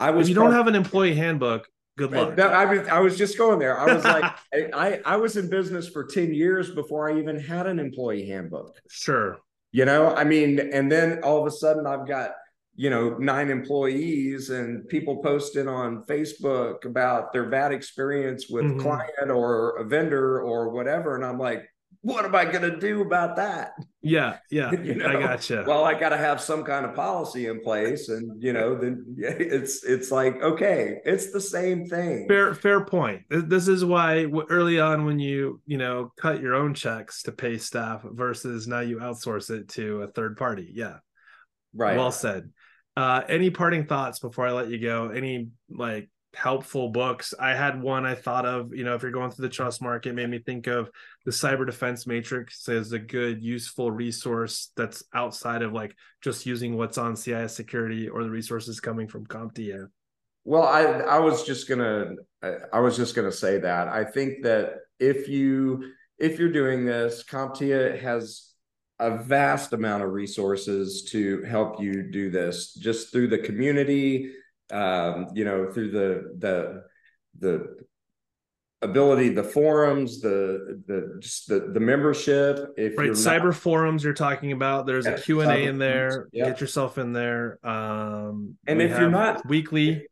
I 0.00 0.10
was. 0.10 0.26
If 0.26 0.30
you 0.30 0.34
don't 0.34 0.52
have 0.52 0.66
an 0.66 0.74
employee 0.74 1.14
handbook, 1.14 1.68
good 1.96 2.12
luck. 2.12 2.38
I 2.38 2.64
was, 2.66 2.88
I 2.88 3.00
was 3.00 3.16
just 3.16 3.38
going 3.38 3.58
there. 3.58 3.78
I 3.78 3.94
was 3.94 4.04
like, 4.04 4.24
I, 4.74 5.00
I 5.04 5.16
was 5.16 5.36
in 5.36 5.48
business 5.48 5.88
for 5.88 6.04
10 6.04 6.34
years 6.34 6.70
before 6.70 7.10
I 7.10 7.18
even 7.18 7.38
had 7.38 7.66
an 7.66 7.78
employee 7.78 8.26
handbook. 8.26 8.76
Sure. 8.88 9.38
You 9.72 9.84
know, 9.84 10.14
I 10.14 10.24
mean, 10.24 10.58
and 10.58 10.90
then 10.90 11.20
all 11.22 11.40
of 11.40 11.46
a 11.46 11.50
sudden 11.50 11.86
I've 11.86 12.06
got, 12.06 12.30
you 12.76 12.90
know, 12.90 13.16
nine 13.18 13.50
employees 13.50 14.50
and 14.50 14.86
people 14.88 15.22
posting 15.22 15.66
on 15.66 16.04
Facebook 16.04 16.84
about 16.84 17.32
their 17.32 17.48
bad 17.48 17.72
experience 17.72 18.48
with 18.48 18.64
mm-hmm. 18.64 18.80
client 18.80 19.30
or 19.30 19.78
a 19.78 19.84
vendor 19.84 20.40
or 20.40 20.70
whatever. 20.70 21.16
And 21.16 21.24
I'm 21.24 21.38
like, 21.38 21.66
what 22.06 22.24
am 22.24 22.36
I 22.36 22.44
going 22.44 22.62
to 22.62 22.78
do 22.78 23.00
about 23.00 23.34
that? 23.34 23.72
Yeah, 24.00 24.36
yeah, 24.48 24.70
you 24.82 24.94
know? 24.94 25.06
I 25.06 25.14
gotcha. 25.14 25.64
Well, 25.66 25.84
I 25.84 25.98
got 25.98 26.10
to 26.10 26.16
have 26.16 26.40
some 26.40 26.62
kind 26.62 26.86
of 26.86 26.94
policy 26.94 27.46
in 27.46 27.60
place, 27.60 28.08
and 28.08 28.40
you 28.40 28.52
know, 28.52 28.76
then 28.76 29.04
it's 29.18 29.82
it's 29.82 30.12
like 30.12 30.40
okay, 30.40 30.98
it's 31.04 31.32
the 31.32 31.40
same 31.40 31.86
thing. 31.86 32.28
Fair, 32.28 32.54
fair 32.54 32.84
point. 32.84 33.22
This 33.28 33.66
is 33.66 33.84
why 33.84 34.26
early 34.48 34.78
on, 34.78 35.04
when 35.04 35.18
you 35.18 35.60
you 35.66 35.78
know 35.78 36.12
cut 36.16 36.40
your 36.40 36.54
own 36.54 36.74
checks 36.74 37.22
to 37.24 37.32
pay 37.32 37.58
staff 37.58 38.02
versus 38.04 38.68
now 38.68 38.80
you 38.80 38.98
outsource 38.98 39.50
it 39.50 39.68
to 39.70 40.02
a 40.02 40.06
third 40.06 40.36
party. 40.36 40.70
Yeah, 40.72 40.98
right. 41.74 41.96
Well 41.96 42.12
said. 42.12 42.52
Uh, 42.96 43.22
any 43.28 43.50
parting 43.50 43.86
thoughts 43.86 44.18
before 44.18 44.46
I 44.46 44.52
let 44.52 44.68
you 44.68 44.78
go? 44.78 45.08
Any 45.08 45.48
like 45.70 46.08
helpful 46.36 46.90
books. 46.90 47.34
I 47.38 47.54
had 47.54 47.82
one 47.82 48.04
I 48.04 48.14
thought 48.14 48.44
of, 48.44 48.74
you 48.74 48.84
know, 48.84 48.94
if 48.94 49.02
you're 49.02 49.10
going 49.10 49.30
through 49.30 49.48
the 49.48 49.54
Trustmark, 49.54 50.12
made 50.14 50.28
me 50.28 50.38
think 50.38 50.66
of 50.66 50.90
the 51.24 51.30
cyber 51.30 51.66
defense 51.66 52.06
matrix 52.06 52.68
as 52.68 52.92
a 52.92 52.98
good, 52.98 53.42
useful 53.42 53.90
resource 53.90 54.70
that's 54.76 55.02
outside 55.14 55.62
of 55.62 55.72
like 55.72 55.96
just 56.22 56.46
using 56.46 56.76
what's 56.76 56.98
on 56.98 57.16
CIS 57.16 57.54
security 57.54 58.08
or 58.08 58.22
the 58.22 58.30
resources 58.30 58.80
coming 58.80 59.08
from 59.08 59.26
CompTIA. 59.26 59.88
Well, 60.44 60.62
I 60.62 60.82
I 60.84 61.18
was 61.18 61.42
just 61.42 61.68
gonna 61.68 62.14
I 62.72 62.78
was 62.78 62.96
just 62.96 63.16
gonna 63.16 63.32
say 63.32 63.58
that. 63.58 63.88
I 63.88 64.04
think 64.04 64.44
that 64.44 64.74
if 65.00 65.28
you 65.28 65.90
if 66.18 66.38
you're 66.38 66.52
doing 66.52 66.84
this, 66.84 67.24
CompTIA 67.24 68.00
has 68.00 68.52
a 68.98 69.18
vast 69.18 69.72
amount 69.72 70.02
of 70.02 70.10
resources 70.12 71.04
to 71.10 71.42
help 71.42 71.80
you 71.80 72.10
do 72.10 72.30
this 72.30 72.74
just 72.74 73.12
through 73.12 73.28
the 73.28 73.38
community 73.38 74.32
um, 74.70 75.28
you 75.34 75.44
know, 75.44 75.70
through 75.70 75.90
the 75.90 76.34
the 76.38 76.84
the 77.38 77.86
ability, 78.82 79.30
the 79.30 79.44
forums, 79.44 80.20
the 80.20 80.82
the 80.86 81.18
just 81.20 81.48
the 81.48 81.70
the 81.72 81.80
membership. 81.80 82.74
If 82.76 82.98
right, 82.98 83.10
cyber 83.10 83.44
not, 83.44 83.56
forums 83.56 84.04
you're 84.04 84.14
talking 84.14 84.52
about, 84.52 84.86
there's 84.86 85.06
yeah, 85.06 85.12
a 85.12 85.20
Q 85.20 85.42
and 85.42 85.50
A 85.50 85.64
in 85.64 85.78
there. 85.78 86.28
Yeah. 86.32 86.46
Get 86.46 86.60
yourself 86.60 86.98
in 86.98 87.12
there. 87.12 87.58
Um, 87.66 88.56
and 88.66 88.82
if 88.82 88.98
you're 88.98 89.10
not 89.10 89.46
weekly. 89.46 90.06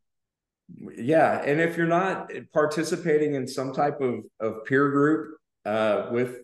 Yeah, 0.96 1.42
and 1.42 1.60
if 1.60 1.76
you're 1.76 1.86
not 1.86 2.32
participating 2.54 3.34
in 3.34 3.46
some 3.46 3.74
type 3.74 4.00
of, 4.00 4.20
of 4.40 4.64
peer 4.64 4.90
group 4.90 5.36
uh, 5.66 6.08
with 6.10 6.38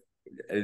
uh, 0.53 0.61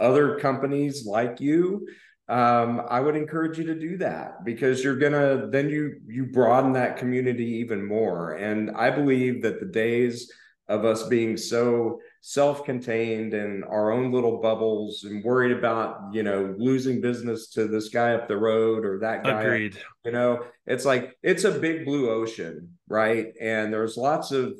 other 0.00 0.38
companies 0.38 1.06
like 1.06 1.40
you, 1.40 1.86
um, 2.28 2.82
I 2.88 3.00
would 3.00 3.16
encourage 3.16 3.58
you 3.58 3.64
to 3.64 3.74
do 3.74 3.96
that 3.98 4.44
because 4.44 4.84
you're 4.84 4.96
gonna 4.96 5.48
then 5.48 5.70
you 5.70 6.00
you 6.06 6.26
broaden 6.26 6.72
that 6.74 6.98
community 6.98 7.46
even 7.60 7.84
more. 7.84 8.34
And 8.34 8.70
I 8.72 8.90
believe 8.90 9.42
that 9.42 9.60
the 9.60 9.66
days 9.66 10.30
of 10.68 10.84
us 10.84 11.04
being 11.04 11.38
so 11.38 12.00
self-contained 12.20 13.32
in 13.32 13.64
our 13.64 13.90
own 13.90 14.12
little 14.12 14.42
bubbles 14.42 15.04
and 15.04 15.24
worried 15.24 15.56
about 15.56 16.12
you 16.12 16.22
know 16.22 16.54
losing 16.58 17.00
business 17.00 17.48
to 17.50 17.66
this 17.66 17.88
guy 17.88 18.12
up 18.12 18.28
the 18.28 18.36
road 18.36 18.84
or 18.84 18.98
that 18.98 19.24
guy 19.24 19.40
agreed. 19.42 19.78
you 20.04 20.12
know 20.12 20.44
it's 20.66 20.84
like 20.84 21.16
it's 21.22 21.44
a 21.44 21.58
big 21.58 21.86
blue 21.86 22.10
ocean 22.10 22.78
right? 22.88 23.32
And 23.40 23.72
there's 23.72 23.96
lots 23.96 24.32
of 24.32 24.54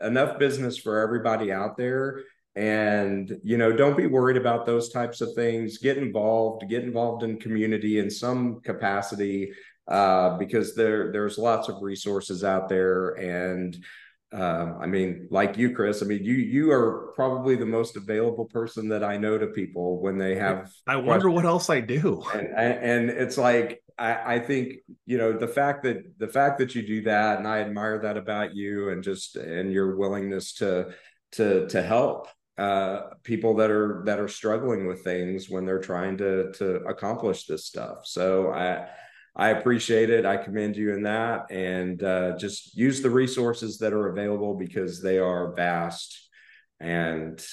enough 0.00 0.38
business 0.38 0.78
for 0.78 1.00
everybody 1.00 1.52
out 1.52 1.76
there 1.76 2.22
and 2.54 3.38
you 3.42 3.56
know 3.56 3.72
don't 3.72 3.96
be 3.96 4.06
worried 4.06 4.36
about 4.36 4.66
those 4.66 4.90
types 4.90 5.22
of 5.22 5.32
things 5.34 5.78
get 5.78 5.96
involved 5.96 6.68
get 6.68 6.84
involved 6.84 7.22
in 7.22 7.38
community 7.38 7.98
in 7.98 8.10
some 8.10 8.60
capacity 8.60 9.50
uh, 9.88 10.36
because 10.36 10.74
there 10.74 11.10
there's 11.12 11.38
lots 11.38 11.68
of 11.68 11.80
resources 11.80 12.44
out 12.44 12.68
there 12.68 13.10
and 13.14 13.82
uh, 14.32 14.78
I 14.80 14.86
mean, 14.86 15.28
like 15.30 15.58
you, 15.58 15.74
Chris. 15.74 16.02
I 16.02 16.06
mean, 16.06 16.24
you 16.24 16.32
you 16.32 16.72
are 16.72 17.12
probably 17.14 17.54
the 17.54 17.66
most 17.66 17.96
available 17.96 18.46
person 18.46 18.88
that 18.88 19.04
I 19.04 19.18
know 19.18 19.36
to 19.36 19.48
people 19.48 20.00
when 20.00 20.16
they 20.16 20.36
have. 20.36 20.72
I 20.86 20.96
wonder 20.96 21.28
questions. 21.28 21.34
what 21.34 21.44
else 21.44 21.68
I 21.68 21.80
do. 21.80 22.22
And, 22.32 22.48
and 22.48 23.10
it's 23.10 23.36
like 23.36 23.82
I, 23.98 24.36
I 24.36 24.38
think 24.38 24.76
you 25.04 25.18
know 25.18 25.34
the 25.36 25.48
fact 25.48 25.82
that 25.82 26.18
the 26.18 26.28
fact 26.28 26.58
that 26.60 26.74
you 26.74 26.86
do 26.86 27.02
that, 27.02 27.38
and 27.38 27.46
I 27.46 27.60
admire 27.60 27.98
that 28.00 28.16
about 28.16 28.54
you, 28.54 28.88
and 28.88 29.02
just 29.02 29.36
and 29.36 29.70
your 29.70 29.96
willingness 29.96 30.54
to 30.54 30.94
to 31.32 31.68
to 31.68 31.82
help 31.82 32.28
uh, 32.62 33.14
people 33.24 33.54
that 33.56 33.72
are 33.72 34.02
that 34.06 34.20
are 34.20 34.28
struggling 34.28 34.86
with 34.86 35.02
things 35.02 35.50
when 35.50 35.66
they're 35.66 35.80
trying 35.80 36.16
to 36.16 36.52
to 36.52 36.76
accomplish 36.84 37.46
this 37.46 37.66
stuff. 37.66 38.06
So 38.06 38.52
I 38.52 38.88
I 39.34 39.48
appreciate 39.48 40.10
it. 40.10 40.24
I 40.24 40.36
commend 40.36 40.76
you 40.76 40.92
in 40.94 41.02
that, 41.02 41.50
and 41.50 42.00
uh, 42.02 42.36
just 42.36 42.76
use 42.76 43.02
the 43.02 43.10
resources 43.10 43.78
that 43.78 43.92
are 43.92 44.10
available 44.10 44.54
because 44.54 45.02
they 45.02 45.18
are 45.18 45.52
vast. 45.54 46.28
And 46.78 47.44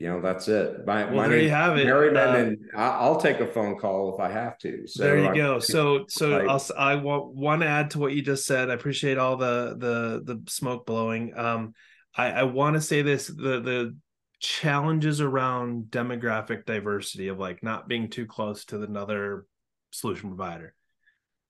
you 0.00 0.08
know 0.08 0.20
that's 0.20 0.48
it. 0.48 0.84
My, 0.84 1.04
well, 1.04 1.14
my 1.14 1.28
there 1.28 1.42
you 1.42 1.50
have 1.50 1.78
it. 1.78 1.88
Uh, 1.88 2.34
and 2.34 2.58
I'll 2.74 3.20
take 3.20 3.38
a 3.38 3.46
phone 3.46 3.78
call 3.78 4.12
if 4.14 4.20
I 4.20 4.32
have 4.32 4.58
to. 4.58 4.88
So 4.88 5.04
there 5.04 5.18
you 5.18 5.28
I, 5.28 5.36
go. 5.36 5.60
So 5.60 6.06
so 6.08 6.36
I, 6.36 6.46
I'll 6.46 6.66
I 6.76 6.96
want 6.96 7.26
one 7.34 7.62
add 7.62 7.90
to 7.92 8.00
what 8.00 8.12
you 8.12 8.22
just 8.22 8.44
said. 8.44 8.70
I 8.70 8.74
appreciate 8.74 9.18
all 9.18 9.36
the 9.36 9.76
the 9.78 10.34
the 10.34 10.50
smoke 10.50 10.84
blowing. 10.84 11.32
Um, 11.38 11.74
I, 12.16 12.30
I 12.30 12.42
want 12.44 12.74
to 12.74 12.80
say 12.80 13.02
this 13.02 13.26
the 13.26 13.60
the 13.60 13.96
challenges 14.40 15.20
around 15.20 15.84
demographic 15.90 16.64
diversity 16.64 17.28
of 17.28 17.38
like 17.38 17.62
not 17.62 17.88
being 17.88 18.08
too 18.08 18.26
close 18.26 18.64
to 18.66 18.82
another 18.82 19.46
solution 19.90 20.30
provider. 20.30 20.74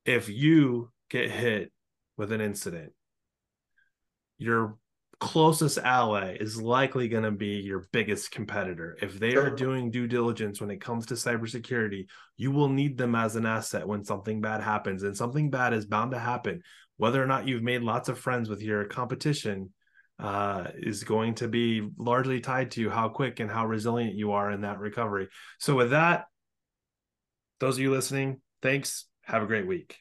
If 0.05 0.29
you 0.29 0.91
get 1.09 1.31
hit 1.31 1.73
with 2.17 2.33
an 2.33 2.41
incident, 2.41 2.93
your 4.39 4.77
closest 5.21 5.79
ally 5.79 6.37
is 6.41 6.61
likely 6.61 7.07
going 7.07 7.23
to 7.23 7.31
be 7.31 7.61
your 7.61 7.87
biggest 7.93 8.33
competitor. 8.33 8.97
If 9.01 9.21
they 9.21 9.37
are 9.37 9.51
doing 9.51 9.91
due 9.91 10.09
diligence 10.09 10.61
when 10.61 10.71
it 10.71 10.81
comes 10.81 11.07
to 11.07 11.15
cybersecurity, 11.15 12.07
you 12.39 12.51
will 12.51 12.71
need 12.71 12.97
them 12.97 13.15
as 13.15 13.37
an 13.37 13.47
asset 13.47 13.87
when 13.87 14.03
something 14.03 14.41
bad 14.41 14.63
happens. 14.63 15.03
And 15.03 15.17
something 15.17 15.51
bad 15.51 15.75
is 15.75 15.85
bound 15.85 16.13
to 16.13 16.19
happen. 16.19 16.63
Whether 16.97 17.23
or 17.23 17.27
not 17.27 17.47
you've 17.47 17.63
made 17.63 17.83
lots 17.83 18.09
of 18.09 18.19
friends 18.19 18.49
with 18.49 18.63
your 18.63 18.85
competition 18.85 19.71
uh, 20.21 20.65
is 20.75 21.05
going 21.05 21.35
to 21.35 21.49
be 21.49 21.89
largely 21.97 22.41
tied 22.41 22.71
to 22.73 22.91
how 22.91 23.09
quick 23.09 23.41
and 23.41 23.51
how 23.51 23.67
resilient 23.67 24.15
you 24.15 24.33
are 24.33 24.51
in 24.51 24.61
that 24.63 24.79
recovery. 24.79 25.29
So, 25.59 25.75
with 25.75 25.91
that, 25.91 26.27
those 27.59 27.77
of 27.77 27.81
you 27.81 27.91
listening, 27.91 28.41
thanks. 28.63 29.07
Have 29.23 29.43
a 29.43 29.47
great 29.47 29.67
week. 29.67 29.97